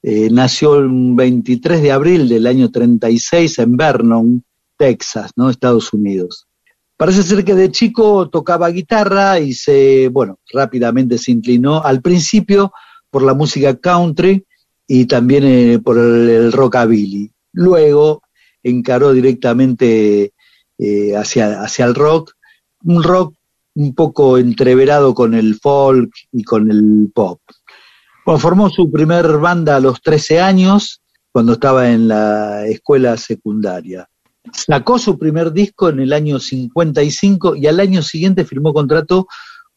[0.02, 4.44] Eh, nació el 23 de abril del año 36 en Vernon,
[4.76, 5.50] Texas, ¿no?
[5.50, 6.48] Estados Unidos.
[6.96, 12.72] Parece ser que de chico tocaba guitarra y se, bueno, rápidamente se inclinó al principio
[13.10, 14.44] por la música country
[14.86, 17.30] y también eh, por el, rockabilly.
[17.52, 18.22] Luego
[18.62, 20.32] encaró directamente
[20.78, 22.32] eh, hacia, hacia el rock,
[22.84, 23.34] un rock
[23.74, 27.40] un poco entreverado con el folk y con el pop.
[28.26, 31.00] Bueno, formó su primer banda a los 13 años,
[31.32, 34.08] cuando estaba en la escuela secundaria.
[34.52, 39.26] Sacó su primer disco en el año 55 y al año siguiente firmó contrato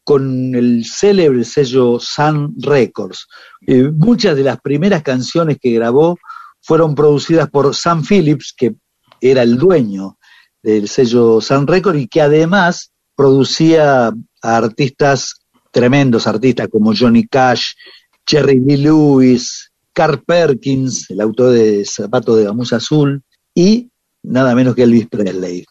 [0.04, 3.28] con el célebre sello Sun Records.
[3.66, 6.18] Eh, muchas de las primeras canciones que grabó
[6.62, 8.76] fueron producidas por Sam Phillips, que
[9.22, 10.18] era el dueño
[10.62, 15.36] del sello Sun Records y que además producía a artistas,
[15.72, 17.74] tremendos artistas como Johnny Cash,
[18.26, 23.22] Jerry Lee Lewis, Carl Perkins, el autor de Zapatos de Gamuza Azul,
[23.54, 23.90] y
[24.24, 25.66] nada menos que Elvis Presley.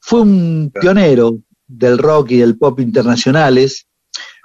[0.00, 3.86] Fue un pionero del rock y del pop internacionales,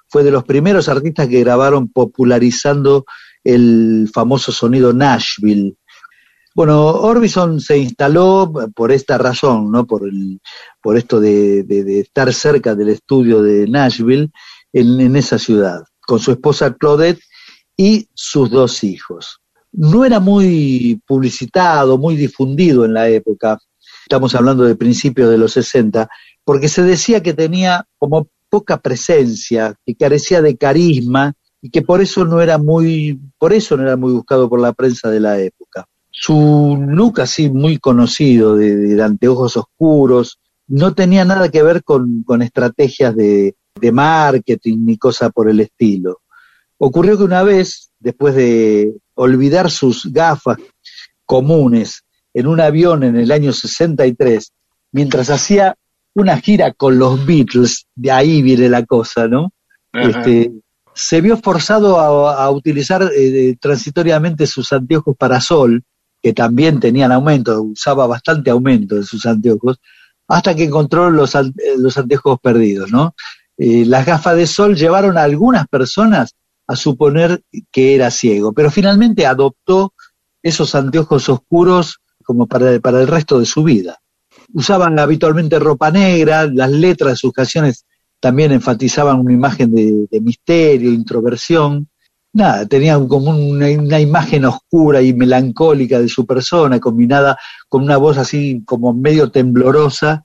[0.10, 3.06] fue de los primeros artistas que grabaron popularizando
[3.44, 5.76] el famoso sonido Nashville.
[6.54, 9.88] Bueno, Orbison se instaló por esta razón, ¿no?
[9.88, 10.40] Por, el,
[10.82, 11.66] por esto de,
[12.00, 14.30] estar cerca del estudio de Nashville
[14.72, 17.24] en, en esa ciudad, con su esposa Claudette
[17.76, 19.40] y sus dos hijos.
[19.72, 23.58] No era muy publicitado, muy difundido en la época,
[24.04, 26.08] estamos hablando de principios de los 60,
[26.44, 32.02] porque se decía que tenía como poca presencia, que carecía de carisma y que por
[32.02, 35.40] eso no era muy, por eso no era muy buscado por la prensa de la
[35.40, 35.86] época.
[36.12, 42.24] Su look así muy conocido, de, de anteojos oscuros, no tenía nada que ver con,
[42.24, 46.22] con estrategias de, de marketing ni cosa por el estilo.
[46.78, 50.58] Ocurrió que una vez, después de olvidar sus gafas
[51.26, 52.04] comunes
[52.34, 54.52] en un avión en el año 63,
[54.92, 55.76] mientras hacía
[56.16, 59.52] una gira con los Beatles, de ahí viene la cosa, ¿no?
[59.92, 60.52] Este,
[60.96, 65.84] se vio forzado a, a utilizar eh, transitoriamente sus anteojos para sol,
[66.22, 69.80] que también tenían aumento, usaba bastante aumento de sus anteojos,
[70.28, 73.16] hasta que encontró los, eh, los anteojos perdidos, ¿no?
[73.58, 76.36] Eh, las gafas de sol llevaron a algunas personas
[76.68, 79.94] a suponer que era ciego, pero finalmente adoptó
[80.42, 84.00] esos anteojos oscuros como para, para el resto de su vida.
[84.54, 87.86] Usaban habitualmente ropa negra, las letras de sus canciones
[88.20, 91.90] también enfatizaban una imagen de, misterio, introversión.
[92.32, 97.38] Nada, tenían como una, una imagen oscura y melancólica de su persona, combinada
[97.68, 100.24] con una voz así como medio temblorosa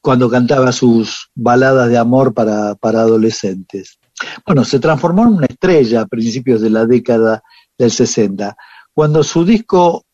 [0.00, 3.98] cuando cantaba sus baladas de amor para, para adolescentes.
[4.46, 7.42] Bueno, se transformó en una estrella a principios de la década
[7.78, 8.56] del 60.
[8.92, 10.04] Cuando su disco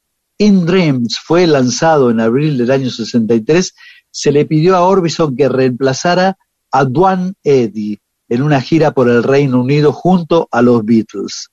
[0.41, 3.75] In Dreams fue lanzado en abril del año 63,
[4.11, 6.39] se le pidió a Orbison que reemplazara
[6.73, 7.99] a Duane Eddy
[8.31, 11.49] en una gira por el Reino Unido junto a los Beatles.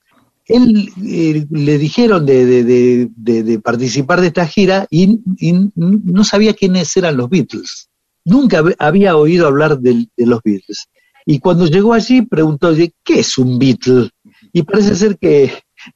[0.46, 7.18] Él eh, le dijeron de, participar de esta gira y, y no sabía quiénes eran
[7.18, 7.90] los Beatles.
[8.24, 10.86] Nunca hab- había oído hablar de, los Beatles.
[11.26, 14.12] Y cuando llegó allí preguntó, "Oye, ¿qué es un Beatle?
[14.54, 15.52] Y parece ser que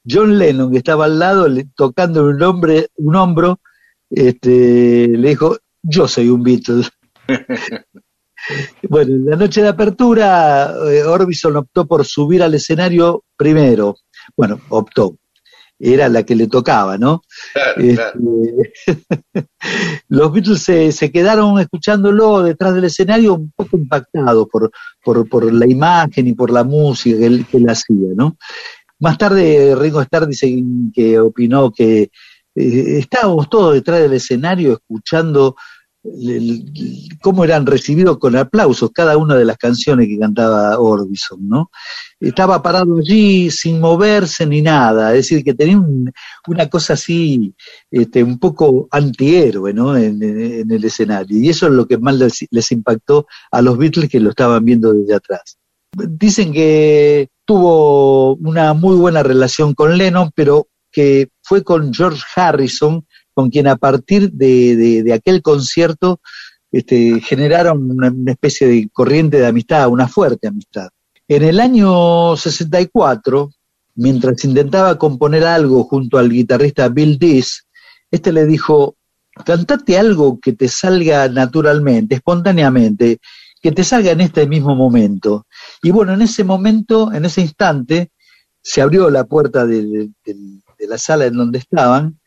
[0.08, 3.60] John Lennon, que estaba al lado, le- tocando un, hombre, un hombro,
[4.10, 6.84] este, le dijo, yo soy un Beatle.
[8.90, 13.96] bueno, en la noche de apertura, eh, Orbison optó por subir al escenario primero.
[14.36, 15.16] Bueno, optó.
[15.80, 17.24] era la que le tocaba, ¿no?
[17.54, 18.22] Claro, Este, claro.
[20.10, 24.72] los Beatles se, se quedaron escuchándolo detrás del escenario un poco impactados por,
[25.04, 28.38] por, por la imagen y por la música que él, que él hacía, ¿no?
[29.02, 32.04] Más tarde Ringo Starr dice que opinó que
[32.56, 35.56] eh, estábamos todos detrás del escenario escuchando
[37.22, 41.70] cómo eran recibidos con aplausos cada una de las canciones que cantaba Orbison, ¿no?
[42.20, 46.12] Estaba parado allí sin moverse ni nada, es decir, que tenía un-
[46.48, 47.54] una cosa así,
[47.92, 49.96] este, un poco antihéroe, ¿no?
[49.96, 50.22] En,
[50.72, 51.38] el escenario.
[51.38, 52.16] Y eso es lo que más
[52.50, 55.58] les impactó a los Beatles que lo estaban viendo desde atrás.
[55.96, 63.06] Dicen que tuvo una muy buena relación con Lennon, pero que fue con George Harrison
[63.34, 66.20] con quien a partir de, de- aquel concierto
[66.72, 70.90] este, generaron una, una especie de corriente de amistad, una fuerte amistad.
[71.28, 73.52] En el año 64,
[73.96, 77.68] mientras intentaba componer algo junto al guitarrista Bill Dees,
[78.10, 78.96] este le dijo,
[79.46, 83.20] cantate algo que te salga naturalmente, espontáneamente,
[83.62, 85.46] que te salga en este mismo momento.
[85.82, 88.12] Y bueno, en ese momento, en ese instante,
[88.62, 90.36] se abrió la puerta de, de- de-
[90.80, 92.20] de la sala en donde estaban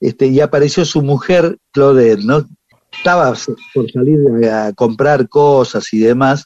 [0.00, 2.46] este, y apareció su mujer, Claudette, ¿no?
[2.92, 3.34] Estaba
[3.74, 4.18] por salir
[4.50, 6.44] a comprar cosas y demás,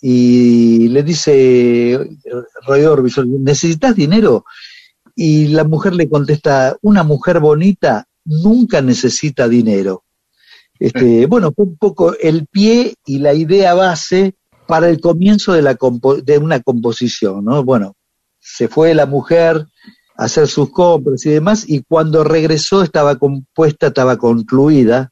[0.00, 1.98] y le dice
[2.66, 4.44] Roy Orbison, ¿necesitas dinero?
[5.14, 10.04] Y la mujer le contesta, una mujer bonita nunca necesita dinero.
[10.78, 14.34] Este, bueno, fue un poco el pie y la idea base
[14.66, 17.62] para el comienzo de, la compo- de una composición, ¿no?
[17.64, 17.94] Bueno,
[18.40, 19.66] se fue la mujer
[20.16, 25.10] a hacer sus compras y demás, y cuando regresó estaba compuesta, estaba concluida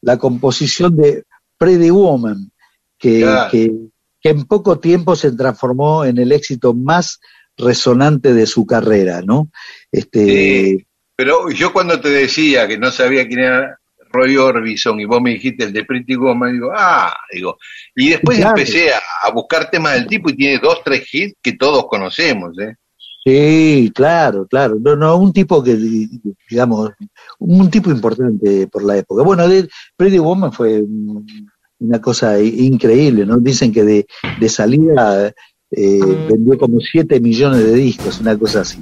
[0.00, 1.24] la composición de
[1.58, 2.50] Pretty Woman,
[2.98, 3.50] que, Claro.
[3.50, 3.72] que,
[4.20, 7.20] que en poco tiempo se transformó en el éxito más
[7.56, 9.50] resonante de su carrera, ¿no?
[9.90, 10.26] Este,
[10.76, 10.84] Sí.
[11.16, 13.77] Pero yo cuando te decía que no sabía quién era
[14.12, 17.56] Roy Orbison y vos me dijiste el de Pretty Woman, digo, ah, digo.
[17.96, 18.56] Y después Claro.
[18.58, 22.58] empecé a, a buscar temas del tipo y tiene dos, tres hits que todos conocemos,
[22.58, 22.74] ¿eh?
[23.24, 24.76] Sí, claro, claro.
[24.80, 25.76] No, no, un tipo que,
[26.48, 26.90] digamos,
[27.40, 29.22] un tipo importante por la época.
[29.22, 31.26] Bueno, de Pretty Woman fue un-
[31.80, 33.36] una cosa increíble, ¿no?
[33.38, 34.06] Dicen que de,
[34.40, 35.32] de salida
[35.70, 38.78] eh, vendió como 7 millones de discos, una cosa así.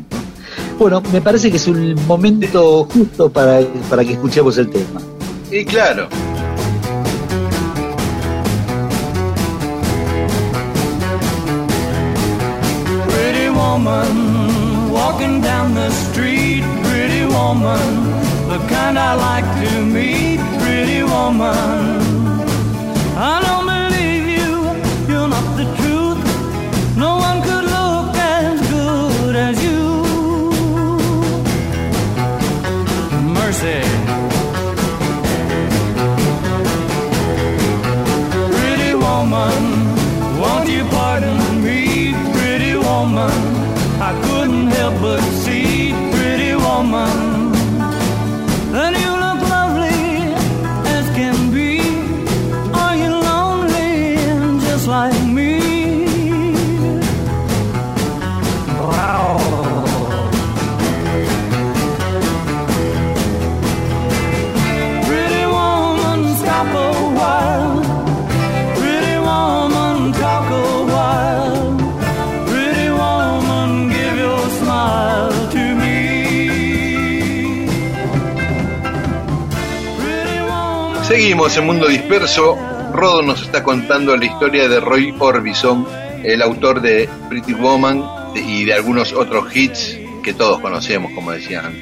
[0.78, 3.60] Bueno, me parece que es un momento justo para,
[3.90, 5.00] para que escuchemos el tema.
[5.48, 6.08] Y claro,
[13.08, 17.78] Pretty woman walking down the street, pretty woman,
[18.48, 22.05] the kind I like to meet, pretty woman.
[39.36, 43.36] Woman, won't you pardon me, pretty woman?
[44.08, 47.34] I couldn't help but see, pretty woman.
[49.02, 50.34] You look lovely
[50.96, 51.70] as can be.
[52.82, 54.16] Are you lonely
[54.66, 55.35] just like me?
[81.48, 82.56] Seguimos en Mundo Disperso.
[82.92, 85.86] Rodo nos está contando la historia de Roy Orbison,
[86.24, 91.72] el autor de Pretty Woman y de algunos otros hits que todos conocemos, como decían.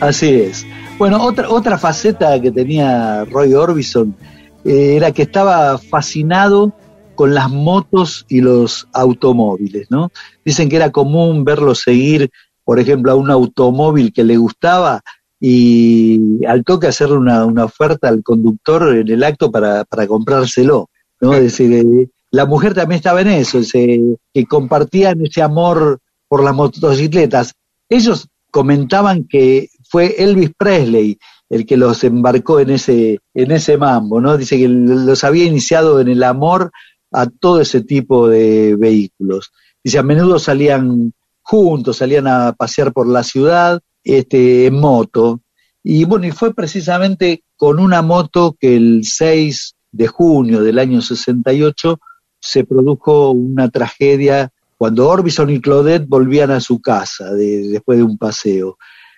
[0.00, 0.66] Así es.
[0.96, 4.16] Bueno, otra, otra faceta que tenía Roy Orbison
[4.64, 6.72] eh, era que estaba fascinado
[7.14, 10.10] con las motos y los automóviles, ¿no?
[10.44, 12.30] Dicen que era común verlo seguir,
[12.64, 15.02] por ejemplo, a un automóvil que le gustaba
[15.40, 20.90] y al toque hacerle una, una oferta al conductor en el acto para, para comprárselo,
[21.20, 21.30] ¿no?
[21.30, 27.54] Decir, eh, la mujer también estaba en eso, que compartían ese amor por las motocicletas.
[27.88, 31.18] Ellos comentaban que fue Elvis Presley
[31.48, 34.36] el que los embarcó en ese, en ese mambo, ¿no?
[34.36, 36.70] Dice que los había iniciado en el amor
[37.10, 39.50] a todo ese tipo de vehículos.
[39.82, 41.12] Dice, a menudo salían
[41.42, 45.40] juntos, salían a pasear por la ciudad, este, en moto.
[45.82, 51.00] Y bueno, y fue precisamente con una moto que el 6 de junio del año
[51.00, 51.98] 68
[52.40, 58.04] se produjo una tragedia cuando Orbison y Claudette volvían a su casa de- después de
[58.04, 58.76] un paseo.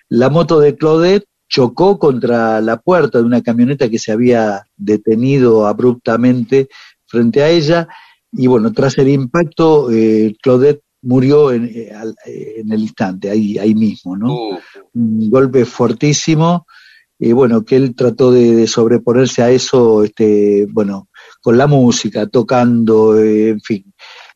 [0.09, 5.65] la moto de Claudette chocó contra la puerta de una camioneta que se había detenido
[5.65, 6.67] abruptamente
[7.07, 7.87] frente a ella
[8.31, 11.91] y bueno, tras el impacto, eh, Claudette murió en, eh,
[12.25, 14.33] eh, en el instante, ahí, ahí mismo, ¿no?
[14.33, 14.57] Uh,
[14.93, 16.65] Un golpe fortísimo,
[17.19, 21.07] y bueno, que él trató de, de sobreponerse a eso, este, bueno,
[21.41, 23.93] con la música, tocando, eh, en fin.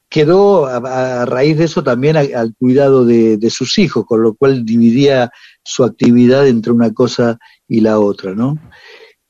[0.09, 4.21] Quedó a, a raíz de eso también a- al cuidado de, de sus hijos, con
[4.21, 5.31] lo cual dividía
[5.63, 7.37] su actividad entre una cosa
[7.67, 8.55] y la otra, ¿no?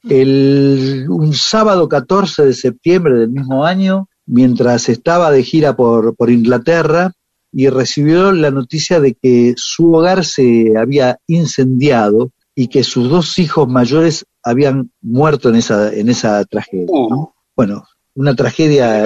[0.08, 6.30] El, un sábado 14 de septiembre del mismo año, mientras estaba de gira por, por
[6.30, 7.12] Inglaterra,
[7.52, 13.38] y recibió la noticia de que su hogar se había incendiado y que sus dos
[13.40, 16.88] hijos mayores habían muerto en esa, en esa tragedia.
[16.90, 17.10] Uh.
[17.10, 17.36] ¿no?
[17.56, 17.84] Bueno,
[18.16, 19.04] una tragedia.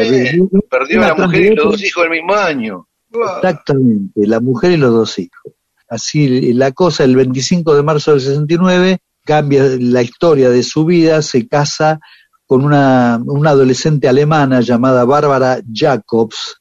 [0.69, 2.87] Perdió a la mujer y los dos hijos el mismo año.
[3.13, 5.53] Exactamente, la mujer y los dos hijos.
[5.89, 11.21] Así la cosa, el 25 de marzo del 69, cambia la historia de su vida,
[11.21, 11.99] se casa
[12.45, 16.60] con una, una adolescente alemana llamada Bárbara Jacobs,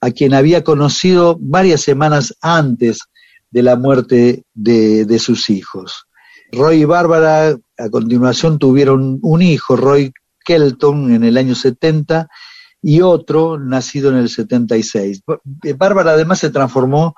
[0.00, 3.00] a quien había conocido varias semanas antes
[3.50, 6.04] de la muerte de, de sus hijos.
[6.52, 10.12] Roy y Bárbara a continuación tuvieron un hijo, Roy
[10.44, 12.28] Kelton, en el año 70,
[12.82, 15.22] y otro nacido en el 76.
[15.44, 17.14] B- Bárbara además se transformó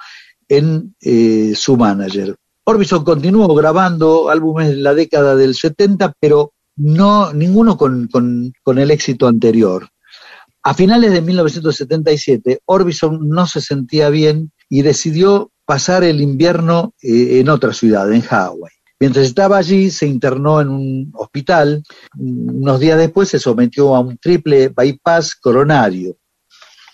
[0.48, 2.36] en eh, su manager.
[2.64, 8.78] Orbison continuó grabando álbumes en la década del 70, pero no ninguno con, con- con
[8.78, 9.88] el éxito anterior.
[10.68, 17.40] A finales de 1977, Orbison no se sentía bien y decidió pasar el invierno eh,
[17.40, 18.70] en otra ciudad, en Hawái.
[19.00, 21.82] Mientras estaba allí, se internó en un hospital.
[22.18, 26.18] Unos días después se sometió a un triple bypass coronario.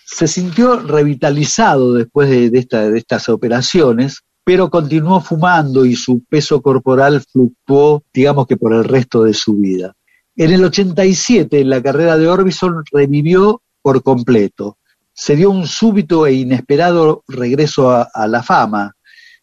[0.05, 6.23] Se sintió revitalizado después de, de esta- de estas operaciones, pero continuó fumando y su
[6.23, 9.91] peso corporal fluctuó, digamos que por el resto de su vida.
[10.37, 14.79] En el 87, la carrera de Orbison revivió por completo.
[15.13, 18.95] Se dio un súbito e inesperado regreso a, a la fama,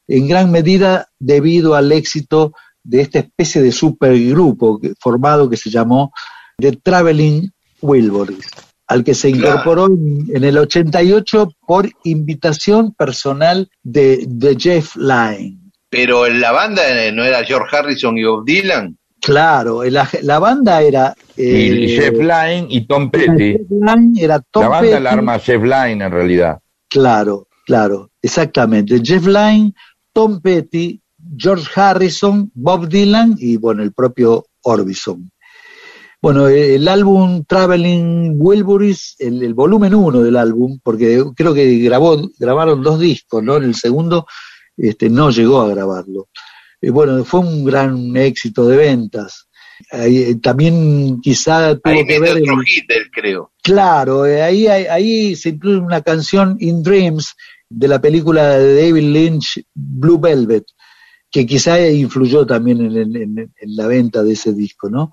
[0.09, 6.11] en gran medida debido al éxito de esta especie de supergrupo formado que se llamó
[6.59, 8.49] The Traveling Wilburys,
[8.89, 15.61] al que se incorporó en, en el 88 por invitación personal de, de Jeff Lynne.
[15.89, 16.83] Pero en la banda
[17.13, 18.99] no era George Harrison y Bob Dylan.
[19.21, 21.15] Claro, la, la banda era...
[21.37, 23.59] Y, eh, y Jeff Lynne y Tom Petty.
[24.19, 26.61] Era Tom La banda Petty, la arma Jeff Lynne en realidad.
[26.89, 29.01] Claro, claro, exactamente.
[29.03, 29.73] Jeff Lynne,
[30.13, 31.01] Tom Petty,
[31.37, 35.31] George Harrison, Bob Dylan y bueno, el propio Orbison.
[36.21, 41.79] Bueno, eh, el álbum Traveling Wilburys, el, el volumen uno del álbum, porque creo que
[41.79, 43.57] grabó, grabaron dos discos, ¿no?
[43.57, 44.27] En el segundo
[44.77, 46.29] este, no llegó a grabarlo.
[46.81, 49.49] Eh, bueno, fue un gran éxito de ventas.
[49.93, 53.53] Eh, también quizá tuvo Ahí que ver otro el- hit, él, creo.
[53.63, 57.35] Claro, eh, ahí, ahí, ahí se incluye una canción In Dreams
[57.69, 60.65] de la película de David Lynch, Blue Velvet,
[61.31, 65.11] que quizá influyó también en, en- en- en la venta de ese disco, ¿no?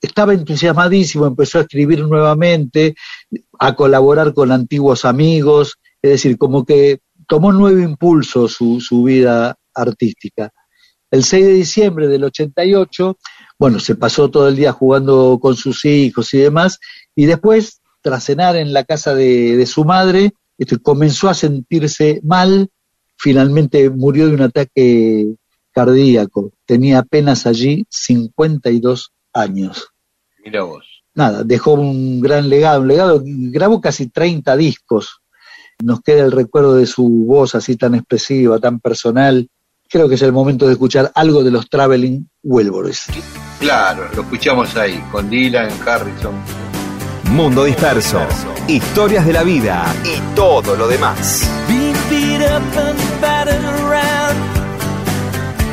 [0.00, 2.94] Estaba entusiasmadísimo, empezó a escribir nuevamente,
[3.58, 9.56] a colaborar con antiguos amigos, es decir, como que tomó nuevo impulso su, su vida
[9.74, 10.50] artística.
[11.10, 13.16] El 6 de diciembre del 88,
[13.58, 16.78] bueno, se pasó todo el día jugando con sus hijos y demás,
[17.14, 22.20] y después, tras cenar en la casa de, de su madre, este, comenzó a sentirse
[22.22, 22.68] mal,
[23.16, 25.34] finalmente murió de un ataque
[25.72, 29.88] cardíaco, tenía apenas allí 52 años.
[30.44, 30.84] Mira vos.
[31.14, 35.20] Nada, dejó un gran legado, un legado, grabó casi 30 discos,
[35.82, 39.48] nos queda el recuerdo de su voz así tan expresiva, tan personal,
[39.94, 43.04] creo que es el momento de escuchar algo de los Traveling Wilburys.
[43.60, 46.34] Claro, lo escuchamos ahí, con Dylan, Harrison.
[47.30, 48.20] Mundo Disperso.
[48.66, 51.48] Historias de la vida y todo lo demás.
[51.68, 54.36] Being beat up and battered around.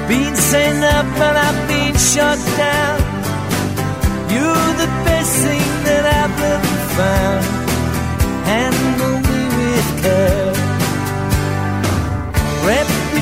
[0.08, 3.00] Being sent up and I've been shut down.
[4.30, 5.02] You're the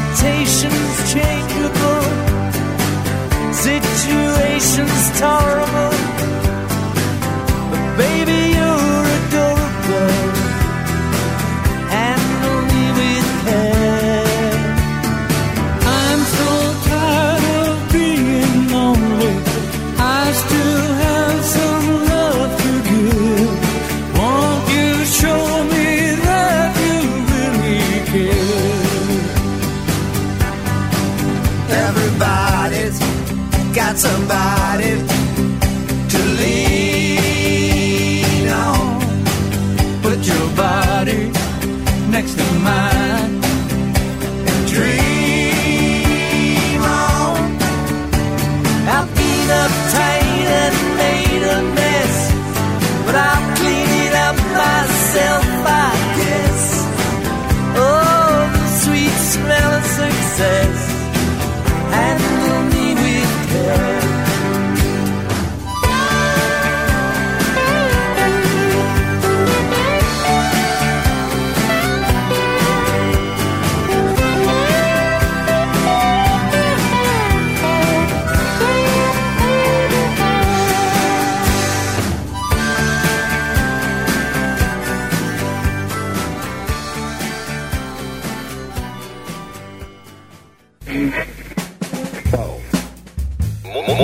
[0.09, 2.01] expectations changeable,
[3.53, 6.38] situations tolerable.
[33.99, 34.58] somebody.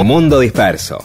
[0.06, 1.00] Mundo Disperso.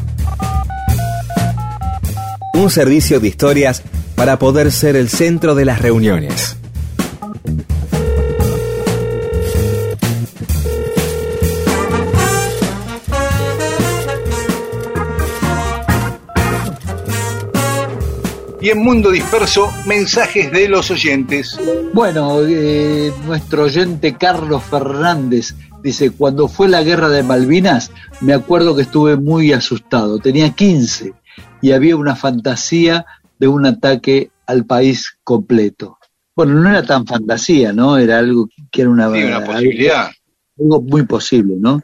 [2.55, 3.83] Un servicio de historias
[4.15, 6.57] para poder ser el centro de las reuniones.
[18.61, 21.59] Y en Mundo Disperso, mensajes de los oyentes.
[21.95, 28.75] Bueno, eh, nuestro oyente Carlos Fernández dice, cuando fue la guerra de Malvinas, me acuerdo
[28.77, 31.13] que estuve muy asustado, tenía 15
[31.63, 33.05] y había una fantasía
[33.39, 35.99] de un ataque al país completo.
[36.37, 37.99] Bueno, no era tan fantasía, ¿no?
[37.99, 40.11] Era algo que era una, Sí, una posibilidad.
[40.59, 41.81] algo muy posible, ¿no?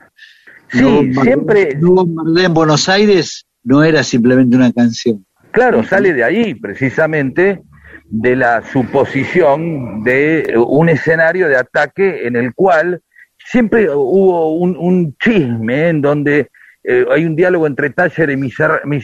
[0.70, 2.04] Sí, No siempre, no
[2.38, 5.24] en Buenos Aires no era simplemente una canción.
[5.50, 7.62] claro, sale de ahí precisamente
[8.08, 13.02] de la suposición de un escenario de ataque en el cual
[13.48, 16.50] siempre hubo un, un chisme en donde
[16.84, 18.50] eh, hay un diálogo entre Thatcher y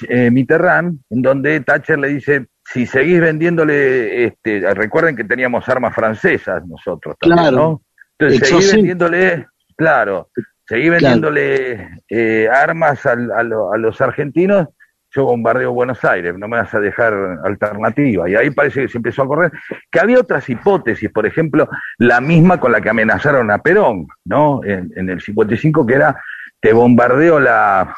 [0.08, 5.94] eh, Mitterrand, en donde Thatcher le dice, si seguís vendiéndole, este, recuerden que teníamos armas
[5.94, 7.56] francesas nosotros también, Claro.
[7.56, 7.82] ¿no?
[8.18, 10.28] Entonces, seguís vendiéndole, claro,
[10.66, 10.90] Claro.
[10.92, 14.68] vendiéndole eh, armas al- a, lo- a los argentinos,
[15.14, 18.28] yo bombardeo Buenos Aires, no me vas a dejar alternativa.
[18.28, 19.52] Y ahí parece que se empezó a correr,
[19.90, 24.64] que había otras hipótesis, por ejemplo, la misma con la que amenazaron a Perón, ¿no?
[24.64, 26.22] En, en el 55, que era,
[26.60, 27.94] te bombardeo la...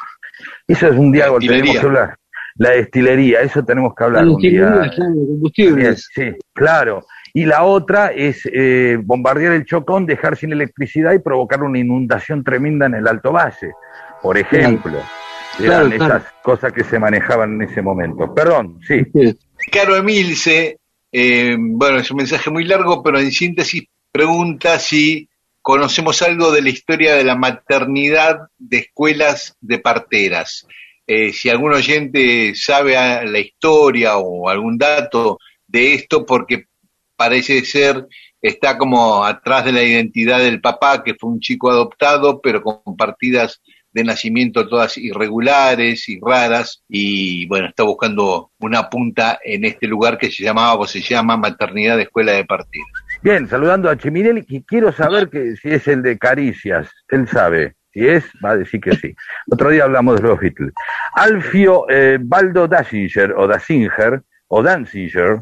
[0.66, 1.62] Eso es un diálogo Destilería.
[1.62, 2.18] tenemos que hablar.
[2.56, 4.70] La destilería, eso tenemos que hablar un día.
[4.70, 6.10] Destilerías, claro, de combustibles.
[6.14, 7.04] Sí, claro.
[7.32, 12.44] Y la otra es eh, bombardear el Chocón, dejar sin electricidad y provocar una inundación
[12.44, 13.72] tremenda en el Alto Valle,
[14.22, 14.92] por ejemplo.
[14.92, 15.23] Claro,
[15.58, 16.16] Eran claro.
[16.16, 18.32] esas cosas que se manejaban en ese momento.
[18.34, 19.02] Perdón, sí.
[19.12, 19.36] Sí.
[19.70, 20.78] Caro Emilce,
[21.12, 25.28] eh, bueno, es un mensaje muy largo, pero en síntesis pregunta si
[25.62, 30.66] conocemos algo de la historia de la maternidad de escuelas de parteras.
[31.06, 36.66] Eh, si algún oyente sabe la historia o algún dato de esto, porque
[37.16, 38.06] parece ser
[38.40, 42.96] está como atrás de la identidad del papá, que fue un chico adoptado, pero con
[42.96, 43.62] partidas
[43.94, 50.18] de nacimiento todas irregulares y raras, y bueno, está buscando una punta en este lugar
[50.18, 52.88] que se llamaba o se llama Maternidad de Escuela de Partidas.
[53.22, 56.90] Bien, saludando a Chiminelli, y quiero saber que si es el de Caricias.
[57.08, 57.76] Él sabe.
[57.92, 59.14] Si es, va a decir que sí.
[59.50, 60.74] Otro día hablamos de los Beatles.
[61.14, 65.38] Alfio eh, Baldo Dasinger, o Dasinger, o Danziger.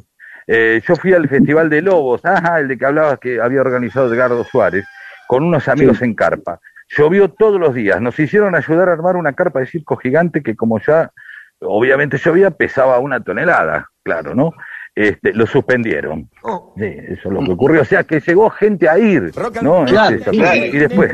[0.47, 4.13] eh, yo fui al Festival de Lobos, ajá, el de que hablabas que había organizado
[4.13, 4.85] Edgardo Suárez,
[5.27, 6.61] con unos amigos en carpa.
[6.97, 8.01] Llovió todos los días.
[8.01, 11.11] Nos hicieron ayudar a armar una carpa de circo gigante que, como ya
[11.61, 14.53] obviamente llovía, pesaba una tonelada, claro, ¿no?
[14.95, 16.29] Este, lo suspendieron.
[16.77, 17.81] Sí, eso es lo que ocurrió.
[17.83, 19.33] O sea, que llegó gente a ir,
[19.63, 19.85] ¿no?
[19.87, 20.65] Claro, Este, claro.
[20.67, 21.11] Y después.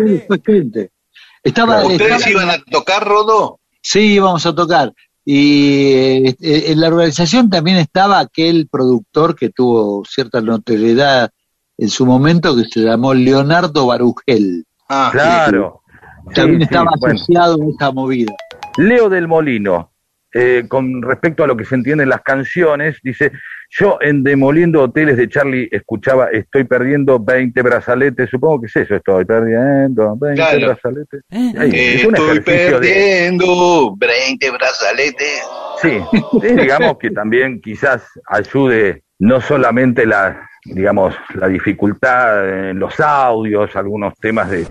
[1.45, 3.61] Estaba, ¿Ustedes estaba- iban a tocar, Rodo?
[3.81, 4.93] Sí, íbamos a tocar.
[5.25, 11.31] Y eh, en la organización también estaba aquel productor que tuvo cierta notoriedad
[11.77, 14.65] en su momento, que se llamó Leonardo Barugel.
[14.89, 15.83] Ah, claro.
[16.29, 17.15] Sí, También sí, estaba bueno.
[17.15, 18.33] asociado a esa movida.
[18.77, 19.93] Leo del Molino,
[20.33, 23.33] eh, con respecto a lo que se entiende en las canciones, dice,
[23.71, 28.95] yo en Demoliendo Hoteles de Charlie escuchaba, estoy perdiendo 20 brazaletes, supongo que es eso,
[28.97, 30.67] estoy perdiendo 20 Claro.
[30.67, 31.23] brazaletes.
[31.31, 32.89] Ahí, Eh, es un estoy ejercicio de...
[32.89, 35.43] perdiendo 20 brazaletes.
[35.83, 36.01] Sí,
[36.43, 43.75] sí, digamos que también quizás ayude no solamente la, digamos, la dificultad en los audios,
[43.77, 44.67] algunos temas de,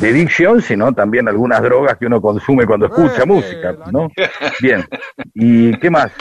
[0.00, 4.08] de dicción, sino también algunas drogas que uno consume cuando escucha música, ¿no?
[4.60, 4.84] Bien,
[5.34, 6.12] ¿y qué más?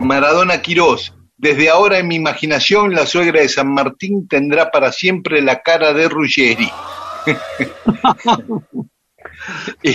[0.00, 1.14] Maradona Quirós.
[1.38, 5.92] Desde ahora en mi imaginación la suegra de San Martín tendrá para siempre la cara
[5.92, 6.70] de Ruggeri.
[9.82, 9.92] y,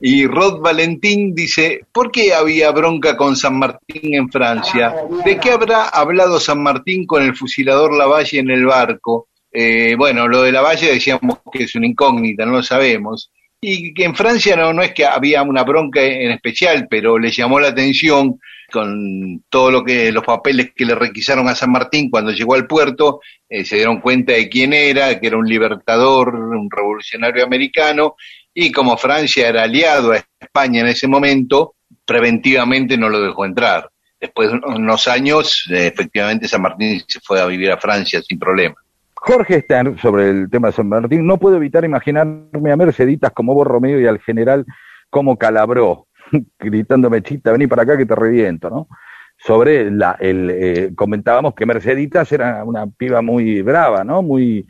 [0.00, 4.94] y Rod Valentín dice, ¿por qué había bronca con San Martín en Francia?
[5.24, 9.28] ¿De qué habrá hablado San Martín con el fusilador Lavalle en el barco?
[9.52, 13.30] Eh, bueno, lo de Lavalle decíamos que es una incógnita, no lo sabemos.
[13.60, 17.30] Y que en Francia no, no es que había una bronca en especial, pero le
[17.30, 18.38] llamó la atención
[18.70, 22.66] con todo lo que los papeles que le requisaron a San Martín cuando llegó al
[22.66, 28.16] puerto, eh, se dieron cuenta de quién era, que era un libertador, un revolucionario americano,
[28.54, 31.74] y como Francia era aliado a España en ese momento,
[32.06, 33.90] preventivamente no lo dejó entrar.
[34.20, 38.38] Después de unos años, eh, efectivamente, San Martín se fue a vivir a Francia sin
[38.38, 38.76] problema.
[39.14, 43.54] Jorge Stern, sobre el tema de San Martín, no puedo evitar imaginarme a Merceditas como
[43.54, 44.64] vos, Romeo, y al general
[45.10, 46.06] como calabró,
[46.58, 48.88] gritándome, chita, vení para acá que te reviento, ¿no?
[49.36, 54.22] Sobre la, el, eh, comentábamos que Merceditas era una piba muy brava, ¿no?
[54.22, 54.66] Muy,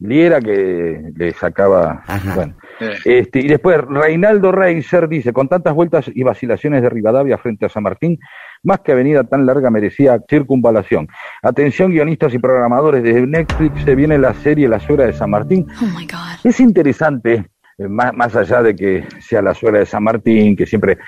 [0.00, 2.02] Liera que le sacaba.
[2.06, 2.34] Ajá.
[2.34, 2.54] Bueno.
[2.80, 7.66] Eh, Este, y después Reinaldo Reiser dice, con tantas vueltas y vacilaciones de Rivadavia frente
[7.66, 8.18] a San Martín,
[8.62, 11.08] más que avenida tan larga merecía circunvalación.
[11.42, 15.66] Atención guionistas y programadores, desde Netflix se viene la serie La suegra de San Martín.
[15.82, 16.18] Oh my God.
[16.44, 17.46] Es interesante,
[17.78, 20.98] eh, más, más allá de que sea la suegra de San Martín, que siempre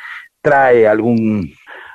[0.43, 1.53] trae algún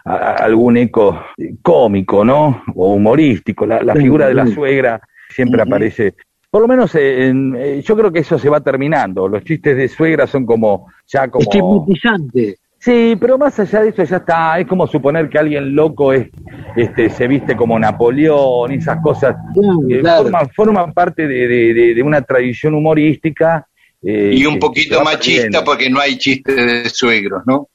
[0.08, 1.20] a- algún eco
[1.64, 2.64] cómico, ¿no?
[2.76, 3.66] O humorístico.
[3.66, 6.14] La, figura de la suegra siempre aparece.
[6.56, 9.28] Por lo menos en- eh, yo creo que eso se va terminando.
[9.28, 12.60] Los chistes de suegra son como ya como Estigmatizante.
[12.80, 16.30] Sí, pero más allá de eso ya está, es como suponer que alguien loco es,
[16.78, 20.24] este, se viste como Napoleón, y esas cosas Claro, claro.
[20.24, 23.68] forman, forman parte de, de- de- de una tradición humorística.
[24.02, 25.64] eh, y un poquito machista perdiendo.
[25.66, 27.68] porque no hay chiste de suegros, ¿no?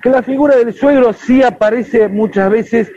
[0.00, 2.92] Que la figura del suegro sí aparece muchas veces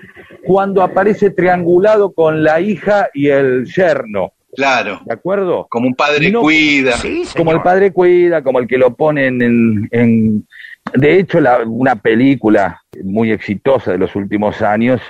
[0.45, 5.65] cuando aparece triangulado con la hija y el yerno, Claro, ¿de acuerdo?
[5.69, 6.93] como un padre No, cuida.
[7.35, 9.87] como el padre cuida, como el que lo ponen en...
[9.91, 10.47] en-
[10.93, 15.01] de hecho, la- una película muy exitosa de los últimos años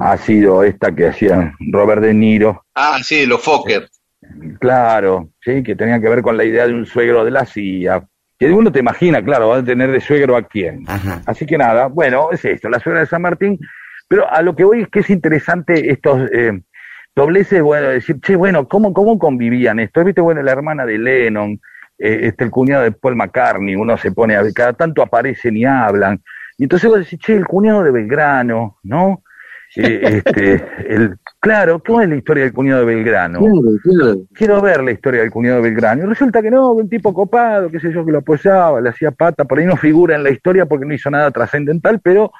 [0.00, 3.88] ha sido esta que hacía Robert De Niro, Ah, sí, los Fokker.
[4.60, 8.04] claro, sí, que tenía que ver con la idea de un suegro de la CIA,
[8.38, 10.84] que uno te imagina, claro, va a tener de suegro a quién.
[10.86, 11.20] Ajá.
[11.26, 13.58] Así que nada, bueno, es esto, la suegra de San Martín,
[14.08, 16.60] pero a lo que voy es que es interesante estos eh,
[17.14, 20.04] dobleces, bueno, decir, che, bueno, ¿cómo, cómo convivían esto?
[20.04, 21.60] ¿Viste, bueno, la hermana de Lennon,
[21.98, 25.56] eh, este, el cuñado de Paul McCartney, uno se pone a ver, cada tanto aparecen
[25.56, 26.20] y hablan,
[26.58, 29.22] y entonces vos decís, che, el cuñado de Belgrano, ¿no?
[29.76, 33.40] Eh, este, el, claro, ¿cómo es la historia del cuñado de Belgrano?
[33.40, 34.16] Claro, claro.
[34.32, 36.04] quiero ver la historia del cuñado de Belgrano.
[36.04, 39.10] Y resulta que no, un tipo copado, qué sé yo, que lo apoyaba, le hacía
[39.10, 42.30] pata, por ahí no figura en la historia porque no hizo nada trascendental, pero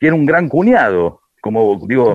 [0.00, 1.20] era un gran cuñado.
[1.40, 2.14] Como digo,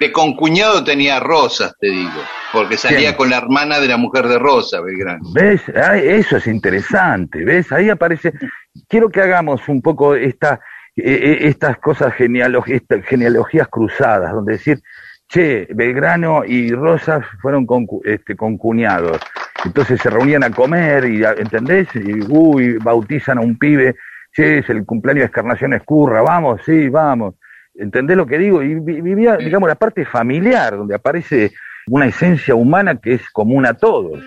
[0.00, 2.20] De concuñado tenía Rosas, te digo,
[2.52, 5.20] porque salía con la hermana de la mujer de Rosa, Belgrano.
[5.34, 5.62] ¿ves?
[5.74, 7.72] Ay, eso es interesante, ¿ves?
[7.72, 8.32] Ahí aparece.
[8.88, 10.60] Quiero que hagamos un poco esta,
[10.96, 14.78] eh, estas cosas, genealog- genealogías cruzadas, donde decir,
[15.28, 19.18] che, Belgrano y Rosas fueron concu- este, concuñados.
[19.64, 21.88] Entonces se reunían a comer y, ¿entendés?
[21.96, 23.96] Y, uy, bautizan a un pibe,
[24.32, 27.34] che, es el cumpleaños de Escarnación Escurra, vamos, sí, vamos.
[27.78, 28.62] ¿Entendés lo que digo?
[28.62, 31.52] Y vi- vivía, digamos, la parte familiar, donde aparece
[31.86, 34.20] una esencia humana que es común a todos.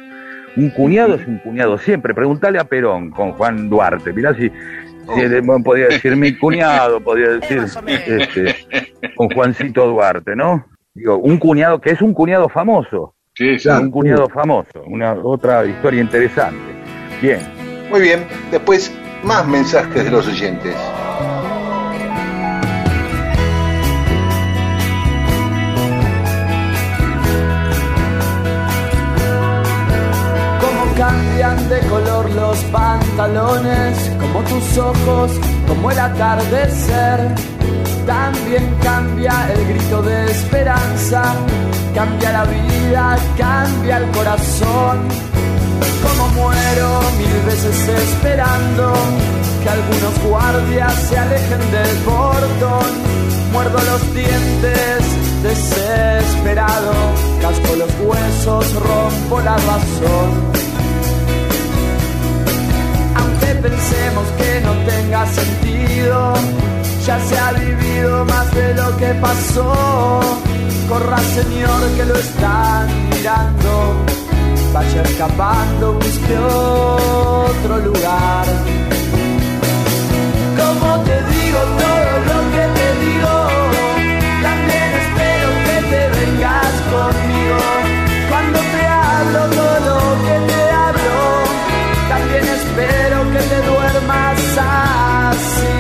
[0.58, 2.14] Un cuñado es un cuñado siempre.
[2.14, 4.12] Preguntale a Perón con Juan Duarte.
[4.14, 7.64] Mirá si, si él podía decir mi cuñado, podía decir
[8.08, 8.56] este,
[9.16, 10.66] con Juancito Duarte, ¿no?
[10.94, 13.16] Digo, un cuñado que es un cuñado famoso.
[13.34, 13.70] Sí, sí.
[13.70, 14.84] Un cuñado famoso.
[14.88, 16.60] Una otra historia interesante.
[17.22, 17.40] Bien.
[17.90, 18.94] Muy bien, después
[19.24, 20.76] más mensajes de los oyentes.
[32.36, 35.32] Los pantalones, como tus ojos,
[35.68, 37.36] como el atardecer.
[38.06, 41.22] También cambia el grito de esperanza,
[41.94, 45.00] cambia la vida, cambia el corazón.
[46.02, 48.94] Como muero mil veces esperando
[49.64, 53.12] que algunos guardias se alejen del portón.
[53.54, 56.94] Muerdo los dientes desesperado,
[57.42, 60.61] casco los huesos, rompo la razón.
[63.56, 66.34] Pensemos que no tenga sentido,
[67.06, 70.22] ya se ha vivido más de lo que pasó.
[70.88, 73.96] Corra señor que lo están mirando,
[74.74, 78.46] vaya escapando, busque otro lugar.
[80.58, 81.60] Como te digo
[95.42, 95.71] así.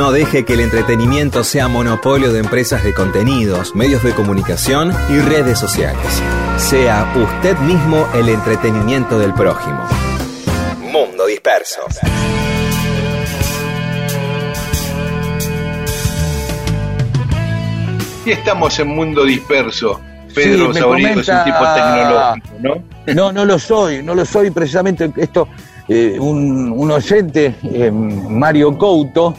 [0.00, 5.18] No deje que el entretenimiento sea monopolio de empresas de contenidos, medios de comunicación y
[5.18, 6.22] redes sociales.
[6.56, 9.86] Sea usted mismo el entretenimiento del prójimo.
[10.90, 11.82] Mundo Disperso.
[18.24, 20.00] Y estamos en Mundo Disperso.
[20.34, 22.82] Pedro Sí, es un tipo tecnológico, ¿no?
[23.14, 25.46] No, no lo soy, no lo soy precisamente esto,
[25.86, 29.34] eh, un, un oyente, eh, Mario Couto,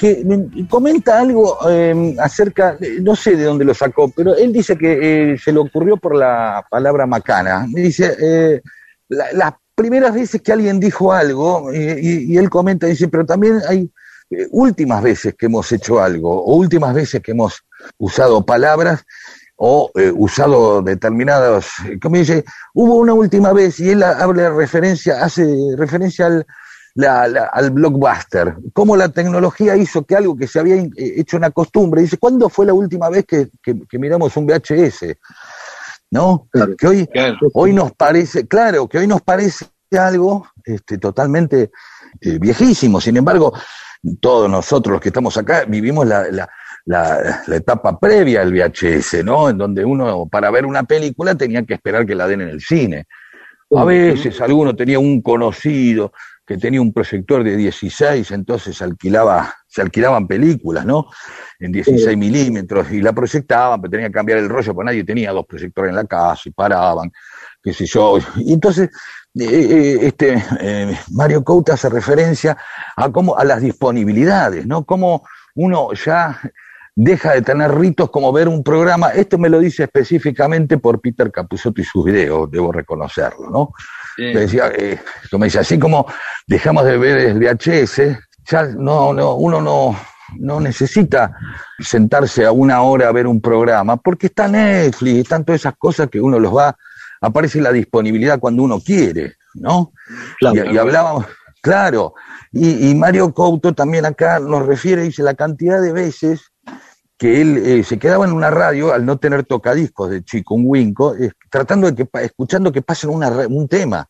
[0.00, 4.78] que me comenta algo eh, acerca, no sé de dónde lo sacó, pero él dice
[4.78, 7.66] que eh, se le ocurrió por la palabra macana.
[7.68, 8.62] Dice, eh,
[9.10, 13.60] la- las primeras veces que alguien dijo algo, y, y él comenta, dice, pero también
[13.68, 13.90] hay
[14.52, 17.62] últimas veces que hemos hecho algo, o últimas veces que hemos
[17.98, 19.04] usado palabras
[19.62, 25.44] o usado determinados, eh, como dice, hubo una última vez y él habla referencia, hace
[25.76, 26.46] referencia al,
[26.94, 31.36] la- la- al blockbuster, cómo la tecnología hizo que algo que se había eh, hecho
[31.36, 35.16] una costumbre, dice, ¿cuándo fue la última vez que, que- que miramos un VHS?
[36.10, 36.48] ¿No?
[36.50, 36.74] Claro.
[36.76, 37.36] Que hoy, Claro.
[37.54, 39.66] hoy nos parece, claro, que hoy nos parece
[39.98, 41.70] algo este, totalmente
[42.20, 43.52] eh, viejísimo, sin embargo,
[44.20, 46.48] todos nosotros los que estamos acá vivimos la, la-
[46.86, 49.48] la- la etapa previa al VHS, ¿no?
[49.50, 52.60] En donde uno, para ver una película, tenía que esperar que la den en el
[52.60, 53.06] cine.
[53.76, 56.12] A veces alguno tenía un conocido
[56.44, 61.06] que tenía un proyector de 16, entonces alquilaba, se alquilaban películas, ¿no?
[61.60, 65.30] En 16 milímetros y la proyectaban, pero tenía que cambiar el rollo, porque nadie tenía
[65.30, 67.12] dos proyectores en la casa y paraban,
[67.62, 68.18] qué sé yo.
[68.38, 68.90] Y entonces,
[69.38, 72.56] eh, eh, este eh, Mario Couta hace referencia
[72.96, 74.84] a cómo, a las disponibilidades, ¿no?
[74.84, 76.40] Cómo uno ya
[77.02, 79.08] deja de tener ritos como ver un programa.
[79.08, 83.72] Esto me lo dice específicamente por Peter Capusotto y sus videos, debo reconocerlo, ¿no?
[84.18, 86.04] Me decía, eh, como dice, así como
[86.46, 89.96] dejamos de ver el VHS, ya no, no, uno no,
[90.38, 91.34] no necesita
[91.78, 96.10] sentarse a una hora a ver un programa, porque está Netflix, están todas esas cosas
[96.10, 96.76] que uno los va,
[97.22, 99.94] aparece la disponibilidad cuando uno quiere, ¿no?
[100.38, 100.70] Claro.
[100.70, 101.24] Y, y hablábamos,
[101.62, 102.12] claro,
[102.52, 106.50] y, y Mario Couto también acá nos refiere, dice, la cantidad de veces
[107.20, 110.62] que él eh, se quedaba en una radio al no tener tocadiscos de chico, un
[110.64, 114.08] winco, eh, tratando de que, escuchando que pasen una, un tema,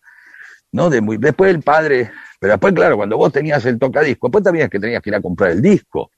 [0.70, 0.88] ¿no?
[0.88, 4.66] De muy, después el padre, pero después, claro, cuando vos tenías el tocadisco, después también
[4.66, 6.12] es que tenías que ir a comprar el disco,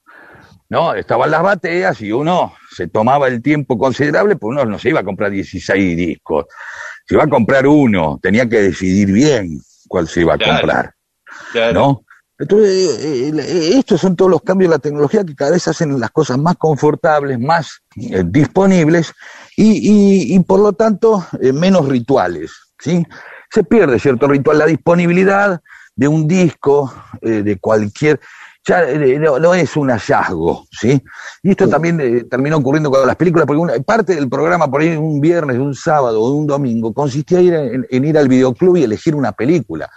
[0.69, 0.93] ¿no?
[0.93, 5.01] Estaban las bateas y uno se tomaba el tiempo considerable, pues uno no se iba
[5.01, 6.45] a comprar 16 discos,
[7.07, 10.59] se iba a comprar uno, tenía que decidir bien cuál se iba a Claro.
[10.59, 10.95] comprar.
[11.53, 11.73] Claro.
[11.73, 12.05] ¿no?
[12.43, 16.01] Entonces, eh, eh, estos son todos los cambios de la tecnología que cada vez hacen
[16.01, 19.13] las cosas más confortables, más eh, disponibles
[19.57, 23.07] y, y- y, por lo tanto eh, menos rituales, ¿sí?
[23.49, 25.61] Se pierde cierto ritual, la disponibilidad
[25.95, 28.19] de un disco, eh, de cualquier,
[28.67, 28.87] ya
[29.21, 31.01] no, no es un hallazgo, ¿sí?
[31.45, 34.97] Y esto también terminó ocurriendo con las películas, porque una, parte del programa por ahí
[34.97, 39.31] un viernes, un sábado o un domingo consistía en ir al videoclub y elegir una
[39.31, 39.89] película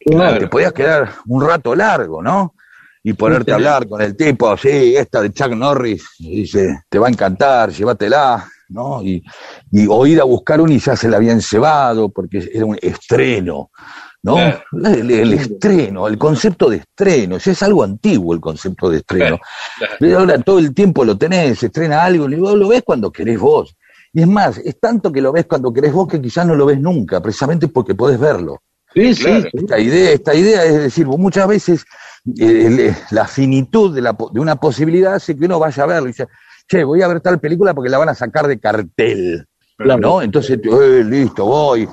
[0.00, 0.38] Claro.
[0.38, 2.54] te podías quedar un rato largo, ¿no?
[3.02, 6.98] Y ponerte a hablar con el tipo, sí, esta de Chuck Norris, y dice, te
[6.98, 9.02] va a encantar, llévatela, ¿no?
[9.02, 9.22] Y,
[9.70, 12.76] y o ir a buscar una y ya se la habían cebado, porque era un
[12.80, 13.70] estreno,
[14.22, 14.34] ¿no?
[14.34, 14.62] Claro.
[14.72, 19.38] El, el estreno, el concepto de estreno, ya es algo antiguo el concepto de estreno.
[19.78, 19.94] Claro.
[19.98, 23.38] Pero ahora todo el tiempo lo tenés, estrena algo, y vos lo ves cuando querés
[23.38, 23.74] vos.
[24.12, 26.66] Y es más, es tanto que lo ves cuando querés vos que quizás no lo
[26.66, 28.60] ves nunca, precisamente porque podés verlo.
[28.94, 29.42] Sí, sí, Claro.
[29.42, 29.48] sí.
[29.52, 31.84] Esta idea, esta idea es decir, muchas veces
[32.38, 36.08] eh, el- la finitud de, la, de una posibilidad hace que uno vaya a verlo
[36.08, 36.26] y dice,
[36.66, 40.00] che, voy a ver tal película porque la van a sacar de cartel, Claro.
[40.00, 40.22] ¿no?
[40.22, 41.88] Entonces, eh, listo, voy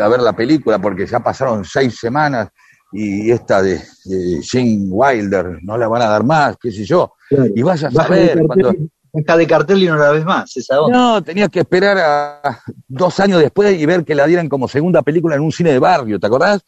[0.00, 2.48] a ver la película porque ya pasaron seis semanas
[2.92, 7.14] y esta de, de Jane Wilder no la van a dar más, qué sé yo.
[7.28, 7.46] Claro.
[7.54, 8.72] Y vaya a saber cuando...
[9.12, 10.96] baja de cartel y no la ves más, esa onda.
[10.98, 15.02] No, tenías que esperar a dos años después y ver que la dieran como segunda
[15.02, 16.62] película en un cine de barrio, ¿te acordás?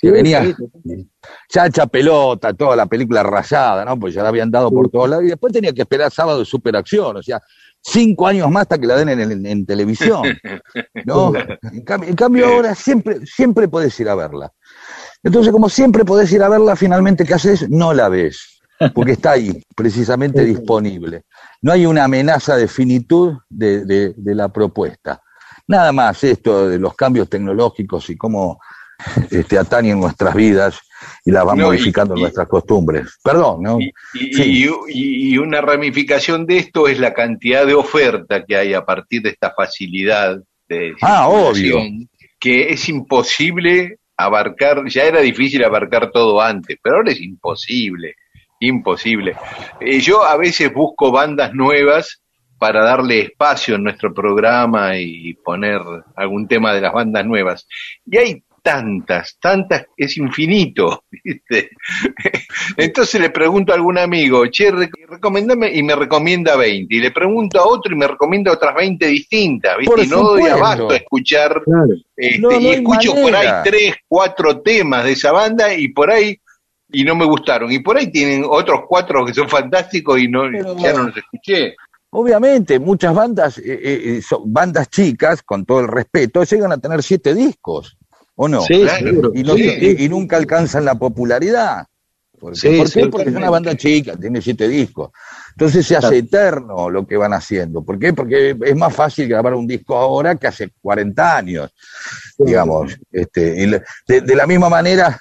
[0.00, 0.54] Que venía sí,
[1.48, 3.98] chacha pelota, toda la película rayada, ¿no?
[3.98, 5.24] Pues ya la habían dado por todos lados.
[5.24, 7.40] Y después tenía que esperar sábado de superacción, o sea,
[7.80, 10.22] cinco años más hasta que la den en, en- en televisión,
[11.06, 11.32] ¿no?
[11.72, 14.52] En cambio, en cambio ahora siempre, siempre podés ir a verla.
[15.22, 17.70] Entonces, como siempre podés ir a verla, finalmente, ¿qué haces?
[17.70, 18.60] No la ves,
[18.94, 21.22] porque está ahí, precisamente disponible.
[21.64, 25.22] No hay una amenaza de finitud de, de- de la propuesta.
[25.66, 28.60] Nada más esto de los cambios tecnológicos y cómo
[29.30, 30.78] este, atañen nuestras vidas
[31.24, 33.18] y las van No, modificando y- nuestras costumbres.
[33.24, 33.78] Perdón, ¿no?
[33.80, 35.36] Y, Sí.
[35.38, 39.50] una ramificación de esto es la cantidad de oferta que hay a partir de esta
[39.56, 40.36] facilidad
[40.68, 42.08] de Ah, circulación,
[42.38, 48.14] que es imposible abarcar, ya era difícil abarcar todo antes, pero ahora es imposible.
[48.66, 49.36] Imposible.
[49.80, 52.20] Eh, yo a veces busco bandas nuevas
[52.58, 55.80] para darle espacio en nuestro programa y poner
[56.16, 57.66] algún tema de las bandas nuevas.
[58.10, 61.68] Y hay tantas, tantas, es infinito, ¿viste?
[62.76, 67.10] Entonces le pregunto a algún amigo, che, re- recomendame, y me recomienda 20, y le
[67.10, 69.94] pregunto a otro y me recomienda otras 20 distintas, ¿viste?
[69.94, 71.86] Por y no doy abasto a escuchar, Claro.
[72.16, 76.10] este, No, no y escucho por ahí tres, cuatro temas de esa banda y por
[76.10, 76.38] ahí,
[76.92, 80.42] y no me gustaron, y por ahí tienen otros cuatro que son fantásticos y no,
[80.50, 81.74] Pero- ya no los escuché.
[82.10, 87.02] Obviamente, muchas bandas, eh, eh, son bandas chicas, con todo el respeto, llegan a tener
[87.02, 87.96] siete discos,
[88.36, 88.60] ¿o no?
[88.62, 89.32] Sí, Claro.
[89.34, 91.86] y, no- Sí, y- y nunca alcanzan la popularidad.
[92.38, 92.58] ¿Por qué?
[92.60, 93.00] Sí, ¿Por qué?
[93.02, 95.10] sí, Porque es una banda chica, tiene siete discos.
[95.52, 97.82] Entonces se hace eterno lo que van haciendo.
[97.82, 98.12] ¿Por qué?
[98.12, 101.72] Porque es más fácil grabar un disco ahora que hace 40 años,
[102.38, 102.96] digamos.
[103.10, 105.18] Este, y le- de, de la misma manera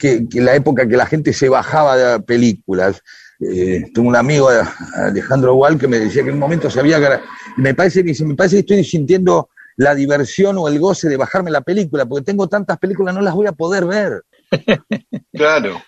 [0.00, 3.02] que, que la época que la gente se bajaba de películas.
[3.40, 4.48] Eh, tengo un amigo,
[4.94, 6.98] Alejandro Wall, que me decía que en un momento se había...
[6.98, 7.22] gra-
[7.56, 11.50] Me parece que, me parece que estoy sintiendo la diversión o el goce de bajarme
[11.50, 14.22] la película, porque tengo tantas películas, no las voy a poder ver.
[15.32, 15.80] Claro.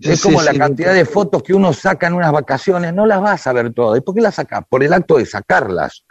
[0.00, 0.58] Sí, es como sí, la sí.
[0.58, 3.98] cantidad de fotos que uno saca en unas vacaciones, no las vas a ver todas.
[3.98, 4.62] ¿Y por qué las sacas?
[4.68, 6.04] Por el acto de sacarlas,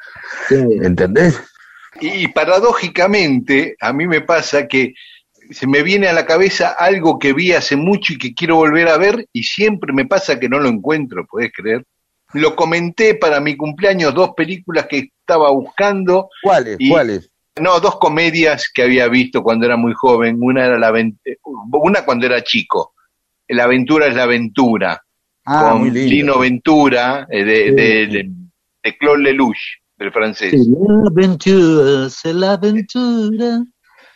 [0.48, 0.56] Sí.
[0.84, 1.40] ¿entendés?
[2.00, 4.94] Y paradójicamente, a mí me pasa que
[5.50, 8.88] se me viene a la cabeza algo que vi hace mucho y que quiero volver
[8.88, 11.84] a ver y siempre me pasa que no lo encuentro, ¿podés creer?
[12.34, 16.78] Lo comenté para mi cumpleaños, dos películas que estaba buscando, ¿Cuáles?
[16.90, 17.32] ¿Cuáles?
[17.60, 20.94] no, dos comedias que había visto cuando era muy joven, una era la
[21.74, 22.94] una cuando era chico,
[23.48, 25.02] La aventura es la aventura,
[25.46, 25.92] Ah, con.
[25.92, 27.72] Lino Ventura, eh, de, Sí.
[27.72, 28.30] de, de-
[28.84, 29.58] de Claude Lelouch,
[29.98, 30.52] del francés.
[30.52, 33.64] Sí, La aventura, la aventura.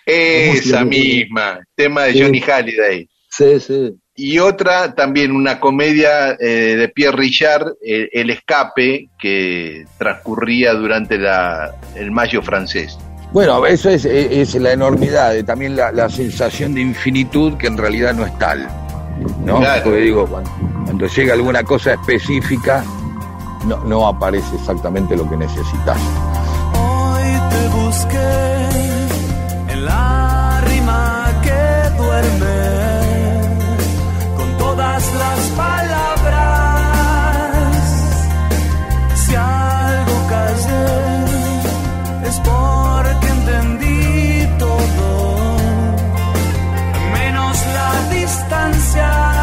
[0.05, 2.21] Esa misma, tema de Sí.
[2.21, 3.09] Johnny Halliday.
[3.29, 3.93] Sí, sí.
[4.15, 11.17] Y otra, también una comedia eh, de Pierre Richard, eh, El Escape, que transcurría durante
[11.17, 12.95] la, el mayo francés.
[13.31, 17.65] Bueno, eso es, es- es la enormidad, eh, también la, la sensación de infinitud que
[17.65, 18.67] en realidad no es tal.
[19.43, 19.57] ¿no?
[19.59, 19.83] Claro.
[19.85, 20.51] Porque digo, cuando,
[20.85, 22.83] cuando llega alguna cosa específica,
[23.65, 25.97] no, no aparece exactamente lo que necesitas.
[26.75, 28.62] Hoy te busqué
[29.83, 31.61] la rima que
[31.97, 32.61] duerme
[34.37, 36.53] con todas las palabras.
[39.15, 40.89] Si algo callé
[42.29, 45.57] es porque entendí todo,
[47.13, 49.42] menos la distancia.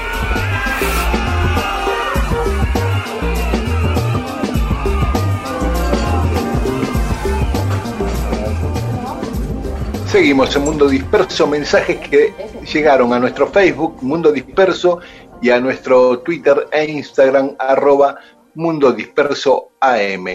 [10.11, 12.33] Seguimos en Mundo Disperso, mensajes que
[12.73, 14.99] llegaron a nuestro Facebook, Mundo Disperso,
[15.41, 18.17] y a nuestro Twitter e Instagram, arroba
[18.55, 20.25] Mundo Disperso AM.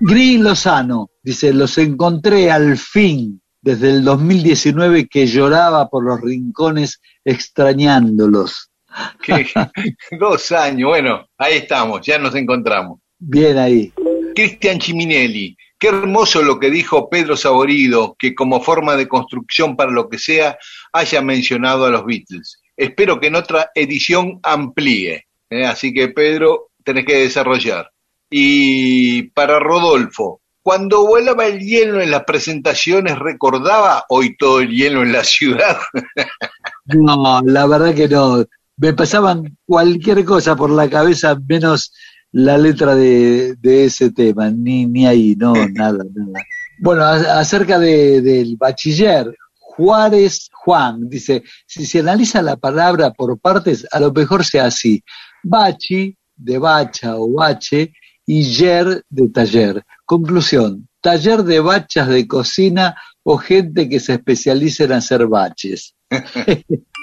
[0.00, 6.98] Gris Lozano dice, los encontré al fin desde el 2019 que lloraba por los rincones
[7.22, 8.70] extrañándolos.
[10.18, 13.00] Dos años, bueno, ahí estamos, ya nos encontramos.
[13.18, 13.92] Bien ahí.
[14.34, 19.90] Cristian Chiminelli, qué hermoso lo que dijo Pedro Saborido, que como forma de construcción para
[19.90, 20.58] lo que sea,
[20.92, 22.60] haya mencionado a los Beatles.
[22.76, 25.26] Espero que en otra edición amplíe.
[25.48, 25.64] ¿eh?
[25.64, 27.90] Así que Pedro, tenés que desarrollar.
[28.30, 35.02] Y para Rodolfo, cuando volaba el hielo en las presentaciones, ¿recordaba hoy todo el hielo
[35.02, 35.78] en la ciudad?
[36.92, 38.44] No, la verdad que no.
[38.76, 41.92] Me pasaban cualquier cosa por la cabeza menos
[42.32, 44.50] la letra de, de ese tema.
[44.50, 46.44] Ni, ni ahí, no, nada, nada.
[46.78, 53.38] Bueno, a- acerca de- del bachiller, Juárez Juan dice, si se analiza la palabra por
[53.38, 55.02] partes, a lo mejor sea así.
[55.42, 57.92] Bachi, de bacha o bache,
[58.26, 59.82] y yer de taller.
[60.04, 65.94] Conclusión, taller de bachas de cocina o gente que se especializa en hacer baches.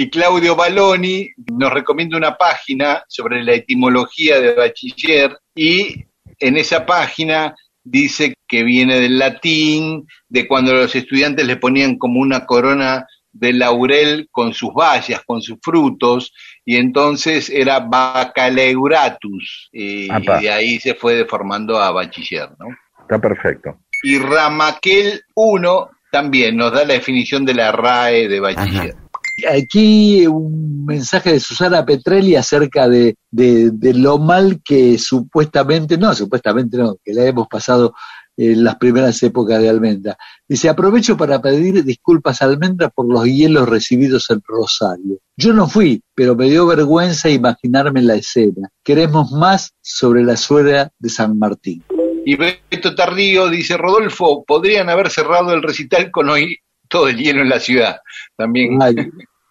[0.00, 6.04] Y Claudio Baloni nos recomienda una página sobre la etimología de bachiller y
[6.38, 12.20] en esa página dice que viene del latín, de cuando los estudiantes le ponían como
[12.20, 16.32] una corona de laurel con sus bayas, con sus frutos,
[16.64, 22.66] y entonces era bacaleuratus, y, de ahí se fue deformando a bachiller, ¿no?
[23.00, 23.80] Está perfecto.
[24.04, 29.07] Y Ramaquel 1 también nos da la definición de la RAE de bachiller.
[29.46, 36.76] Aquí un mensaje de Susana Petrelli acerca de, de, lo mal que supuestamente, no, supuestamente
[36.76, 37.94] no, que la hemos pasado
[38.36, 40.16] en las primeras épocas de Almendra.
[40.48, 45.18] Dice, aprovecho para pedir disculpas a Almendra por los hielos recibidos en Rosario.
[45.36, 48.68] Yo no fui, pero me dio vergüenza imaginarme la escena.
[48.84, 51.82] Queremos más sobre la suegra de San Martín.
[52.24, 56.58] Y Beto Tardío dice, Rodolfo, podrían haber cerrado el recital con hoy
[56.88, 58.00] todo el hielo en la ciudad.
[58.36, 58.80] También.
[58.82, 58.94] Ay,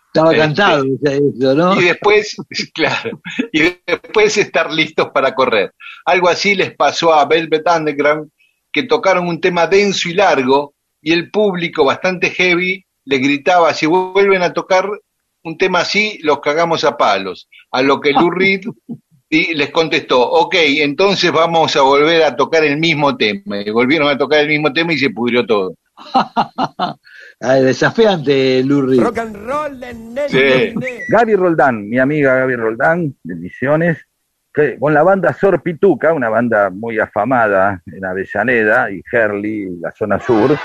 [0.07, 1.79] estaba Este, cantado o sea, eso, ¿no?
[1.79, 2.35] Y después,
[2.73, 3.21] claro,
[3.51, 5.73] y después estar listos para correr.
[6.05, 8.31] Algo así les pasó a Velvet Underground,
[8.71, 13.85] que tocaron un tema denso y largo, y el público, bastante heavy, le gritaba, si
[13.85, 14.89] vuelven a tocar
[15.43, 17.47] un tema así, los cagamos a palos.
[17.71, 18.61] A lo que Lou Reed
[19.29, 23.61] y les contestó, ok, entonces vamos a volver a tocar el mismo tema.
[23.61, 25.75] Y volvieron a tocar el mismo tema y se pudrió todo.
[27.39, 28.99] Ay, desafiante, Lurri.
[28.99, 30.37] Rock and roll, nene, Sí.
[30.37, 31.03] nene.
[31.09, 33.97] Gaby Roldán, mi amiga Gaby Roldán, de Misiones,
[34.51, 39.91] que con la banda Sor Pituca, una banda muy afamada en Avellaneda y Herli, la
[39.91, 40.57] zona sur,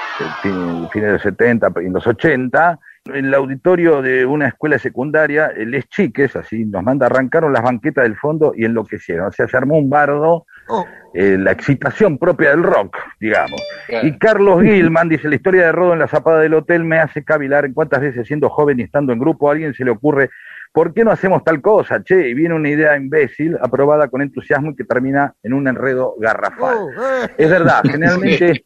[0.42, 4.78] fin- fines de los 70 y en los 80, en el auditorio de una escuela
[4.78, 9.26] secundaria, Les Chiques, así nos manda, arrancaron las banquetas del fondo y enloquecieron.
[9.26, 13.60] O sea, se armó un bardo, Oh, eh, la excitación propia del rock, digamos.
[14.02, 17.24] Y Carlos Gilman dice, la historia de Rodo en la zapada del hotel me hace
[17.24, 20.30] cavilar en cuántas veces siendo joven y estando en grupo a alguien se le ocurre,
[20.72, 22.02] ¿por qué no hacemos tal cosa?
[22.02, 26.14] Che, y viene una idea imbécil, aprobada con entusiasmo y que termina en un enredo
[26.18, 26.76] garrafal.
[26.78, 27.28] oh, eh.
[27.36, 28.64] Es verdad, generalmente,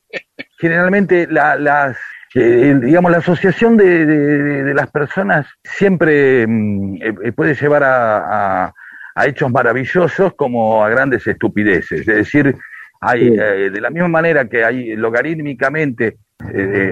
[0.58, 1.96] generalmente la, las,
[2.34, 8.64] eh, digamos, la asociación de, de- las personas siempre mm, eh, eh, puede llevar a,
[8.66, 8.72] a-
[9.14, 12.00] a hechos maravillosos como a grandes estupideces.
[12.00, 12.54] Es decir,
[13.00, 13.36] hay, Sí.
[13.40, 16.16] eh, de la misma manera que hay logarítmicamente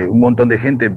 [0.09, 0.91] un montón de gente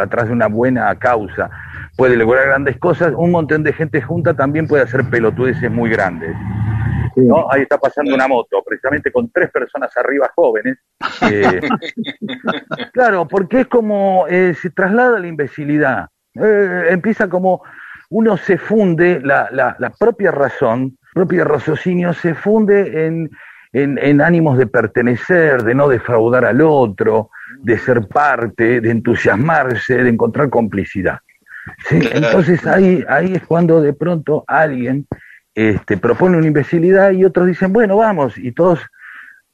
[0.00, 1.50] atrás de una buena causa
[1.94, 6.34] puede lograr grandes cosas, un montón de gente junta también puede hacer pelotudeces muy grandes.
[7.16, 7.50] ¿No?
[7.50, 10.78] Ahí está pasando una moto, precisamente con tres personas arriba jóvenes.
[11.30, 11.60] eh,
[12.92, 16.08] claro, porque es como eh, se traslada la imbecilidad.
[16.34, 17.62] Eh, empieza como
[18.10, 23.30] uno se funde, la, la, la propia razón, propio raciocinio se funde en,
[23.72, 27.30] en, en ánimos de pertenecer, de no defraudar al otro,
[27.60, 31.18] de ser parte, de entusiasmarse, de encontrar complicidad.
[31.88, 32.00] ¿sí?
[32.12, 35.06] Entonces ahí, ahí es cuando de pronto alguien
[35.54, 38.80] este, propone una imbecilidad y otros dicen, bueno, vamos, y todos,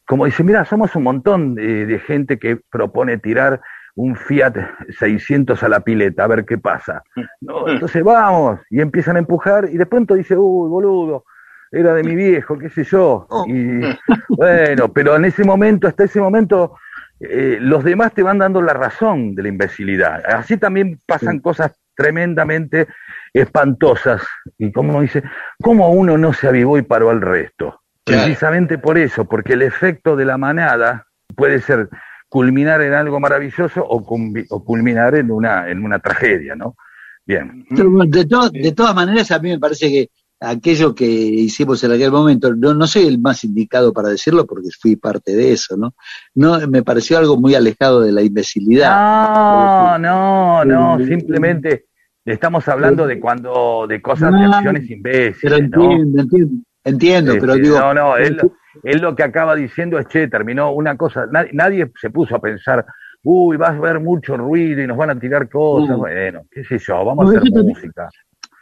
[0.06, 3.60] como dicen, mira, somos un montón de, de gente que propone tirar
[3.94, 4.54] un Fiat
[4.96, 7.02] 600 a la pileta, a ver qué pasa.
[7.40, 11.24] No, entonces vamos, y empiezan a empujar, y de pronto dice, uy, boludo,
[11.70, 13.26] era de mi viejo, qué sé yo.
[13.46, 13.80] Y
[14.28, 16.76] bueno, pero en ese momento, hasta ese momento,
[17.20, 20.22] eh, los demás te van dando la razón de la imbecilidad.
[20.26, 22.86] Así también pasan cosas tremendamente
[23.40, 24.22] espantosas.
[24.58, 25.22] Y como uno dice,
[25.62, 27.80] ¿cómo uno no se avivó y paró al resto?
[28.04, 28.24] Claro.
[28.24, 31.06] Precisamente por eso, porque el efecto de la manada
[31.36, 31.88] puede ser
[32.28, 34.04] culminar en algo maravilloso o,
[34.64, 36.76] culminar en una, en una tragedia, ¿no?
[37.26, 37.64] Bien.
[37.70, 40.10] De, to- de todas maneras, a mí me parece que
[40.40, 44.68] aquello que hicimos en aquel momento, no, no soy el más indicado para decirlo porque
[44.80, 45.94] fui parte de eso, ¿no?
[46.34, 49.98] No, me pareció algo muy alejado de la imbecilidad.
[49.98, 51.86] No, no, no, simplemente
[52.24, 55.82] estamos hablando de cuando, de cosas, de acciones Pero imbéciles, ¿no?
[55.82, 58.38] entiendo, entiendo, entiendo, pero Este, digo, no, no, él,
[58.84, 62.40] él lo que acaba diciendo es, che, terminó una cosa, nadie, nadie se puso a
[62.40, 62.84] pensar,
[63.22, 65.98] uy, vas a ver mucho ruido y nos van a tirar cosas, No.
[65.98, 68.08] bueno, qué sé yo, vamos a hacer eso también- música.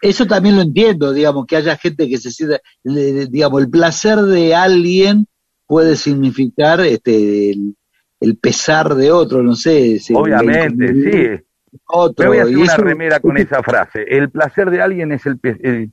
[0.00, 4.54] eso también lo entiendo, digamos, que haya gente que se sienta, digamos, el placer de
[4.54, 5.26] alguien
[5.66, 7.74] puede significar este el,
[8.20, 9.98] el pesar de otro, no sé.
[10.14, 11.44] Obviamente, el- sí.
[11.88, 14.04] Otro, Me voy a hacer y una eso- remera con esa frase.
[14.08, 15.92] El placer de alguien es el, el-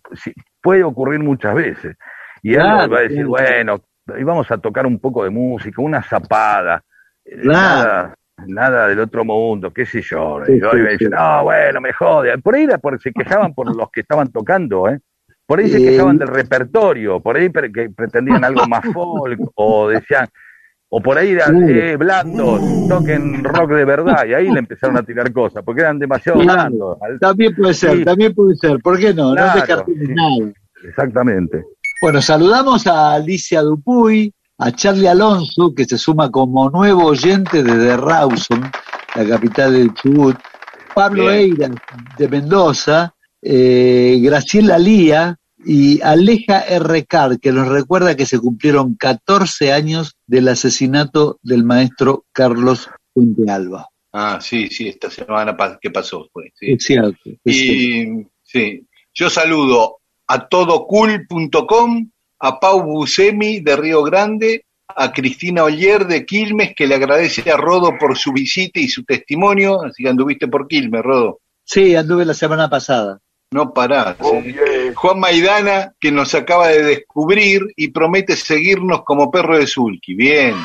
[0.62, 1.96] puede ocurrir muchas veces.
[2.42, 3.82] Y él Claro, va a decir, bueno,
[4.18, 6.84] y vamos a tocar un poco de música, una zapada,
[7.26, 7.50] eh, Claro.
[7.54, 8.16] nada,
[8.48, 10.42] nada del otro mundo, qué sé yo.
[10.46, 11.14] Sí, y hoy sí, me dicen, sí.
[11.16, 12.38] no, bueno, me jode.
[12.40, 15.00] Por ahí era por, se quejaban por los que estaban tocando, ¿eh?
[15.46, 19.90] Por ahí se quejaban del repertorio, por ahí pre- que pretendían algo más folk, o
[19.90, 20.28] decían,
[20.96, 25.02] o por ahí eran eh, blandos, toquen rock de verdad, y ahí le empezaron a
[25.02, 27.00] tirar cosas, porque eran demasiado blandos.
[27.20, 28.06] También puede ser, Sí.
[28.06, 28.80] también puede ser.
[28.80, 29.34] ¿Por qué no?
[29.34, 30.14] Claro, no descartemos sí.
[30.14, 30.54] nada.
[30.88, 31.64] Exactamente.
[32.00, 37.98] Bueno, saludamos a Alicia Dupuy, a Charlie Alonso, que se suma como nuevo oyente desde
[37.98, 38.62] Rawson,
[39.16, 40.38] la capital del Chubut,
[40.94, 41.34] Pablo Bien.
[41.34, 41.70] Eira,
[42.20, 47.06] de Mendoza, eh, Graciela Lía y Aleja R.
[47.06, 53.50] Carr, que nos recuerda que se cumplieron 14 años del asesinato del maestro Carlos Puente
[53.50, 53.88] Alba.
[54.12, 56.52] Ah, sí, sí, esta semana pa- que pasó fue.
[56.56, 56.74] sí.
[56.74, 57.18] Es cierto.
[57.26, 58.22] es cierto.
[58.22, 62.10] Y sí, yo saludo a todocool.com,
[62.40, 64.66] a Pau Busemi de Río Grande,
[64.96, 69.04] a Cristina Oller de Quilmes, que le agradece a Rodo por su visita y su
[69.04, 71.40] testimonio, así que anduviste por Quilmes, Rodo.
[71.64, 73.20] Sí, anduve la semana pasada.
[73.52, 74.18] No parás.
[74.20, 74.44] ¿eh?
[74.94, 80.14] Juan Maidana, que nos acaba de descubrir y promete seguirnos como perro de Zulki.
[80.16, 80.56] Bien.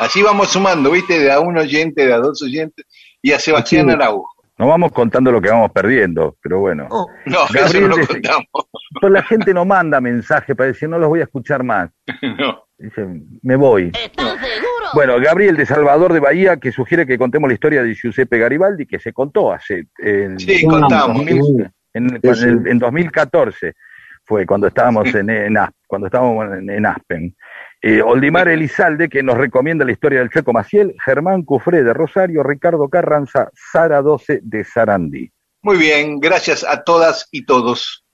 [0.00, 1.18] Así vamos sumando, ¿viste?
[1.18, 2.86] De a un oyente, de a dos oyentes,
[3.20, 3.92] y a Sebastián Sí.
[3.92, 4.30] Araujo.
[4.58, 6.88] No vamos contando lo que vamos perdiendo, pero bueno.
[7.26, 8.46] No, Gabriel eso no lo contamos.
[9.00, 11.90] Pues la gente no manda mensaje para decir, no los voy a escuchar más.
[12.22, 12.64] No.
[12.76, 13.04] Dice,
[13.42, 13.90] me voy.
[14.94, 18.86] Bueno, Gabriel de Salvador de Bahía, que sugiere que contemos la historia de Giuseppe Garibaldi,
[18.86, 19.86] que se contó hace...
[19.98, 21.16] En, Sí, contamos.
[21.26, 22.44] 2000, en, Sí, sí.
[22.44, 23.74] en- en 2014
[24.24, 25.56] fue cuando estábamos en, en
[25.86, 27.34] cuando estábamos en, en Aspen.
[27.80, 32.42] Eh, Oldimar Elizalde, que nos recomienda la historia del Checo Maciel, Germán Cufré de Rosario,
[32.42, 35.30] Ricardo Carranza, Sara 12 de Sarandí.
[35.62, 38.04] Muy bien, gracias a todas y todos.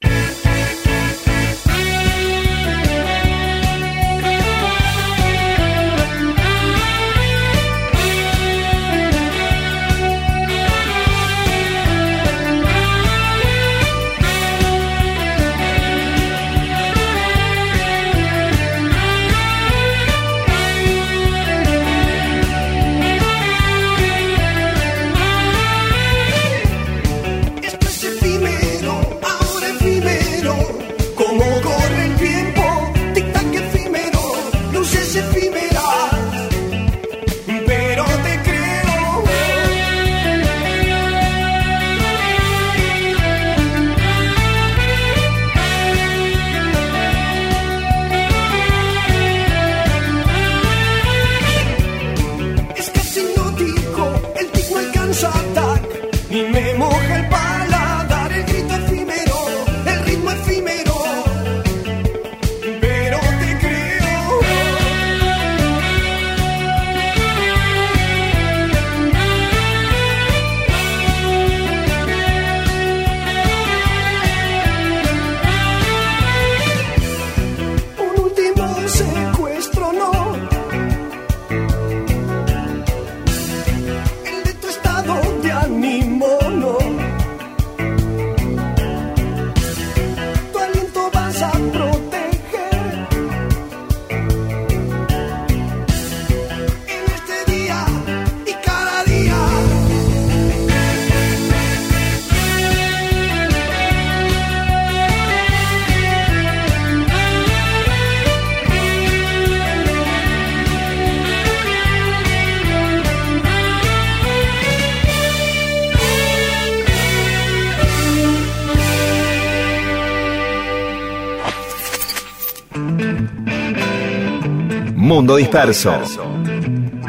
[125.35, 125.93] Mundo Disperso.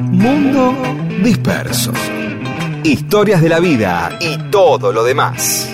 [0.02, 0.76] Mundo
[1.22, 1.94] Disperso.
[2.84, 5.70] Historias de la vida y todo lo demás.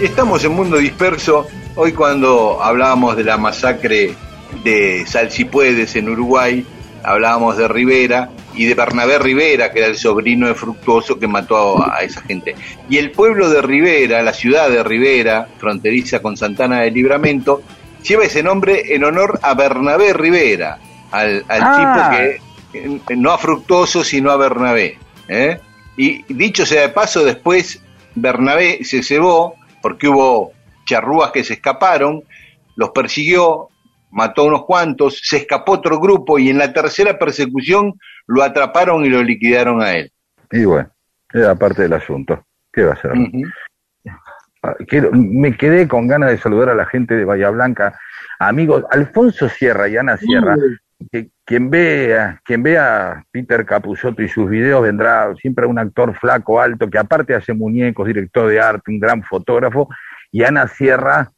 [0.00, 1.46] Estamos en Mundo Disperso.
[1.74, 4.14] Hoy cuando hablábamos de la masacre
[4.64, 6.64] de Salsipuedes en Uruguay,
[7.02, 11.82] hablábamos de Rivera y de Bernabé Rivera, que era el sobrino de Fructuoso que mató
[11.82, 12.54] a, a esa gente.
[12.88, 17.62] Y el pueblo de Rivera, la ciudad de Rivera, fronteriza con Santana de Libramento,
[18.02, 20.78] lleva ese nombre en honor a Bernabé Rivera,
[21.10, 22.10] al, al Ah.
[22.10, 24.98] tipo que, no a Fructuoso, sino a Bernabé.
[25.28, 25.58] ¿eh?
[25.96, 27.80] Y dicho sea de paso, después
[28.14, 30.52] Bernabé se cebó porque hubo
[30.84, 32.22] charrúas que se escaparon,
[32.76, 33.68] los persiguió,
[34.10, 39.04] mató a unos cuantos, se escapó otro grupo y en la tercera persecución lo atraparon
[39.04, 40.12] y lo liquidaron a él.
[40.50, 40.90] Y bueno,
[41.32, 42.44] era parte del asunto.
[42.72, 43.12] ¿Qué va a ser?
[44.62, 47.98] Ah, quiero- me quedé con ganas de saludar a la gente de Bahía Blanca,
[48.38, 50.56] amigos, Alfonso Sierra y Ana Sierra,
[51.12, 56.60] que quien vea, quien vea Peter Capusotto y sus videos vendrá siempre un actor flaco,
[56.60, 59.88] alto, que aparte hace muñecos, director de arte, un gran fotógrafo,
[60.32, 61.30] y Ana Sierra,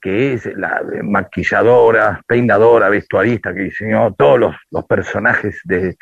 [0.00, 5.96] que es la maquilladora, peinadora, vestuarista, que diseñó todos los, los personajes de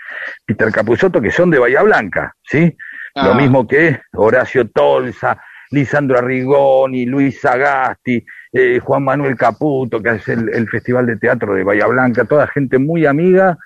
[0.45, 2.77] Peter Capusotto, que son de Bahía Blanca, ¿sí?
[3.15, 3.29] Ah.
[3.29, 5.41] Lo mismo que Horacio Tolsa,
[5.71, 11.55] Lisandro Arrigoni, Luis Sagasti, eh, Juan Manuel Caputo, que hace el, el Festival de Teatro
[11.55, 13.57] de Bahía Blanca, toda gente muy amiga,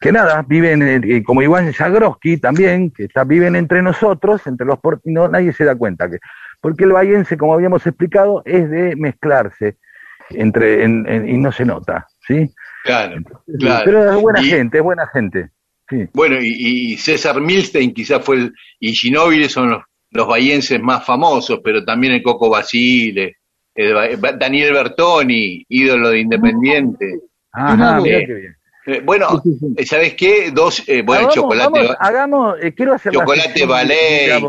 [0.00, 4.78] que nada, viven, eh, como Iván Zagroski también, que está, viven entre nosotros, entre los
[4.78, 6.18] portinos, nadie se da cuenta que,
[6.60, 9.76] porque el bahiense, como habíamos explicado, es de mezclarse
[10.30, 12.50] entre, en- en- y no se nota, ¿sí?
[12.84, 13.16] Claro,
[13.58, 13.82] claro.
[13.84, 15.50] Pero es buena Y- gente, es buena gente.
[15.88, 16.08] Sí.
[16.14, 19.82] Bueno, y, y César Milstein quizás fue el, y Ginóbili son los,
[20.12, 23.36] los bahienses más famosos, pero también el Coco Basile,
[23.74, 27.18] el Daniel Bertoni, ídolo de Independiente.
[27.52, 28.56] Ajá, Eh, mirá qué bien.
[28.86, 29.42] Eh, bueno,
[29.76, 30.50] eh, ¿sabes qué?
[30.52, 31.70] Dos, eh, bueno, Hagamos- chocolate.
[31.80, 34.40] vamos, hagamos, eh, quiero hacer la Chocolate Ballet.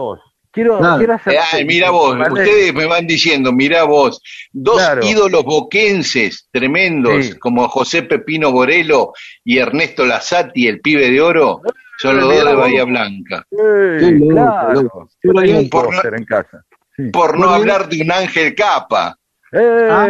[0.54, 0.98] Quiero, Claro.
[0.98, 4.22] quiero hacer sección mira vos, ustedes me van diciendo, mira vos,
[4.52, 5.02] dos Claro.
[5.06, 7.40] ídolos boquenses tremendos Sí.
[7.40, 9.14] como José Pepino Borelo
[9.46, 11.62] y Ernesto Lazati, el pibe de oro,
[12.00, 12.56] son los dos de.
[12.56, 13.46] Bahía Blanca.
[13.52, 15.08] Eh, claro.
[15.24, 15.32] Yo
[15.70, 16.66] Por póster en casa.
[16.98, 17.04] Sí.
[17.12, 19.16] Por no hablar de un Ángel Capa,
[19.54, 20.08] Eh, Ah,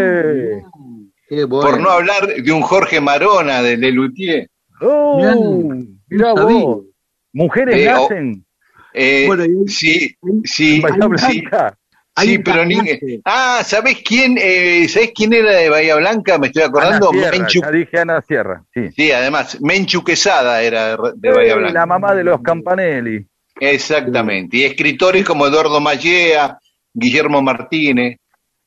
[1.28, 1.70] qué bueno.
[1.72, 4.48] por no hablar de un Jorge Marona de Lelutier.
[4.82, 5.74] oh,
[6.10, 6.84] Mirá, vos.
[7.34, 8.46] Mujeres Eh, o- nacen
[8.94, 11.44] Eh, Bueno, y- sí, sí, sí.
[12.16, 12.78] Hay pero ni...
[13.24, 16.38] Ah, ¿sabés quién, eh, ¿sabés quién era de Bahía Blanca?
[16.38, 17.12] Me estoy Ana acordando.
[17.12, 18.64] Sierra, Menchu, ya dije Ana Sierra.
[18.74, 18.92] Sí.
[18.92, 21.74] sí, además, Menchu Quesada era de, Bahía Blanca.
[21.80, 23.26] la mamá de los Campanelli.
[23.60, 24.58] Exactamente.
[24.58, 26.60] Y escritores como Eduardo Mallea,
[26.94, 28.18] Guillermo Martínez.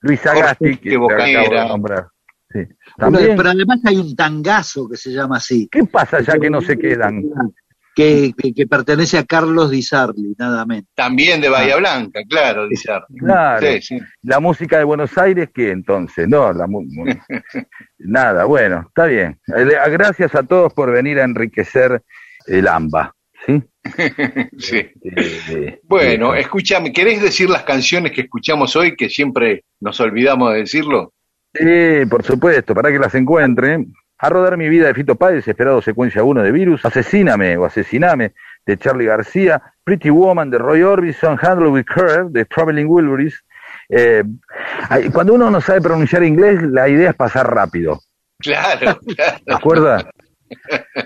[0.00, 2.08] Luis Sagasti, Jorge que nombrar.
[2.50, 2.60] Sí.
[2.96, 5.68] Pero además hay un tangazo que se llama así.
[5.70, 7.24] ¿qué pasa ya que no se quedan?
[7.94, 10.86] Que, que, que pertenece a Carlos Di Sarli, nada menos.
[10.94, 13.18] También de Bahía Blanca, claro, dice Arne.
[13.18, 13.66] Claro.
[13.66, 13.98] Sí, sí.
[14.22, 16.28] La música de Buenos Aires, ¿qué entonces?
[16.28, 16.66] No, la
[17.98, 19.38] nada, bueno, está bien.
[19.56, 22.02] Eh, Gracias a todos por venir a enriquecer
[22.46, 23.14] el AMBA,
[23.46, 23.62] ¿sí?
[24.58, 24.76] Sí.
[24.76, 30.00] Eh, eh, Bueno, eh, escúchame, ¿querés decir las canciones que escuchamos hoy, que siempre nos
[30.00, 31.12] olvidamos de decirlo?
[31.52, 33.92] Sí, por supuesto, para que las encuentren.
[34.18, 38.32] A rodar mi vida de Fito Páez, esperado secuencia 1 de Virus, Asesíname o Asesiname
[38.64, 43.44] de Charlie García, Pretty Woman de Roy Orbison, Handle with Care de Traveling Wilburys.
[43.88, 44.22] Eh,
[45.12, 48.00] cuando uno no sabe pronunciar inglés, la idea es pasar rápido.
[48.38, 49.38] Claro, claro.
[49.44, 50.04] ¿Te acuerdas?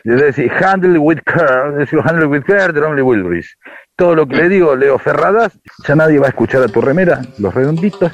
[0.04, 3.56] Es decir, handle with care, es decir, handle with care de Lonely Wilburys.
[3.96, 7.22] Todo lo que le digo, Leo Ferradas, ya nadie va a escuchar a tu remera,
[7.38, 8.12] los redonditos.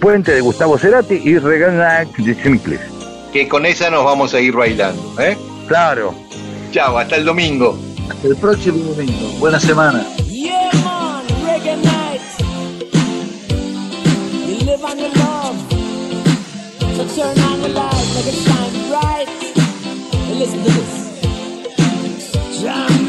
[0.00, 2.95] Puente de Gustavo Cerati y Reganac de Jimmy Cliff.
[3.32, 5.20] Que con esa nos vamos a ir bailando.
[5.20, 5.36] ¿eh?
[5.68, 6.14] Claro.
[6.72, 7.78] Chao, hasta el domingo.
[8.08, 9.28] Hasta el próximo domingo.
[9.38, 10.04] Buena semana.
[10.28, 12.20] Yeah, man, reggae night.
[14.46, 15.56] You live on your love.
[16.96, 19.28] So turn on the light, make it shine bright.
[20.12, 21.06] And listen to this.
[22.60, 23.05] Jam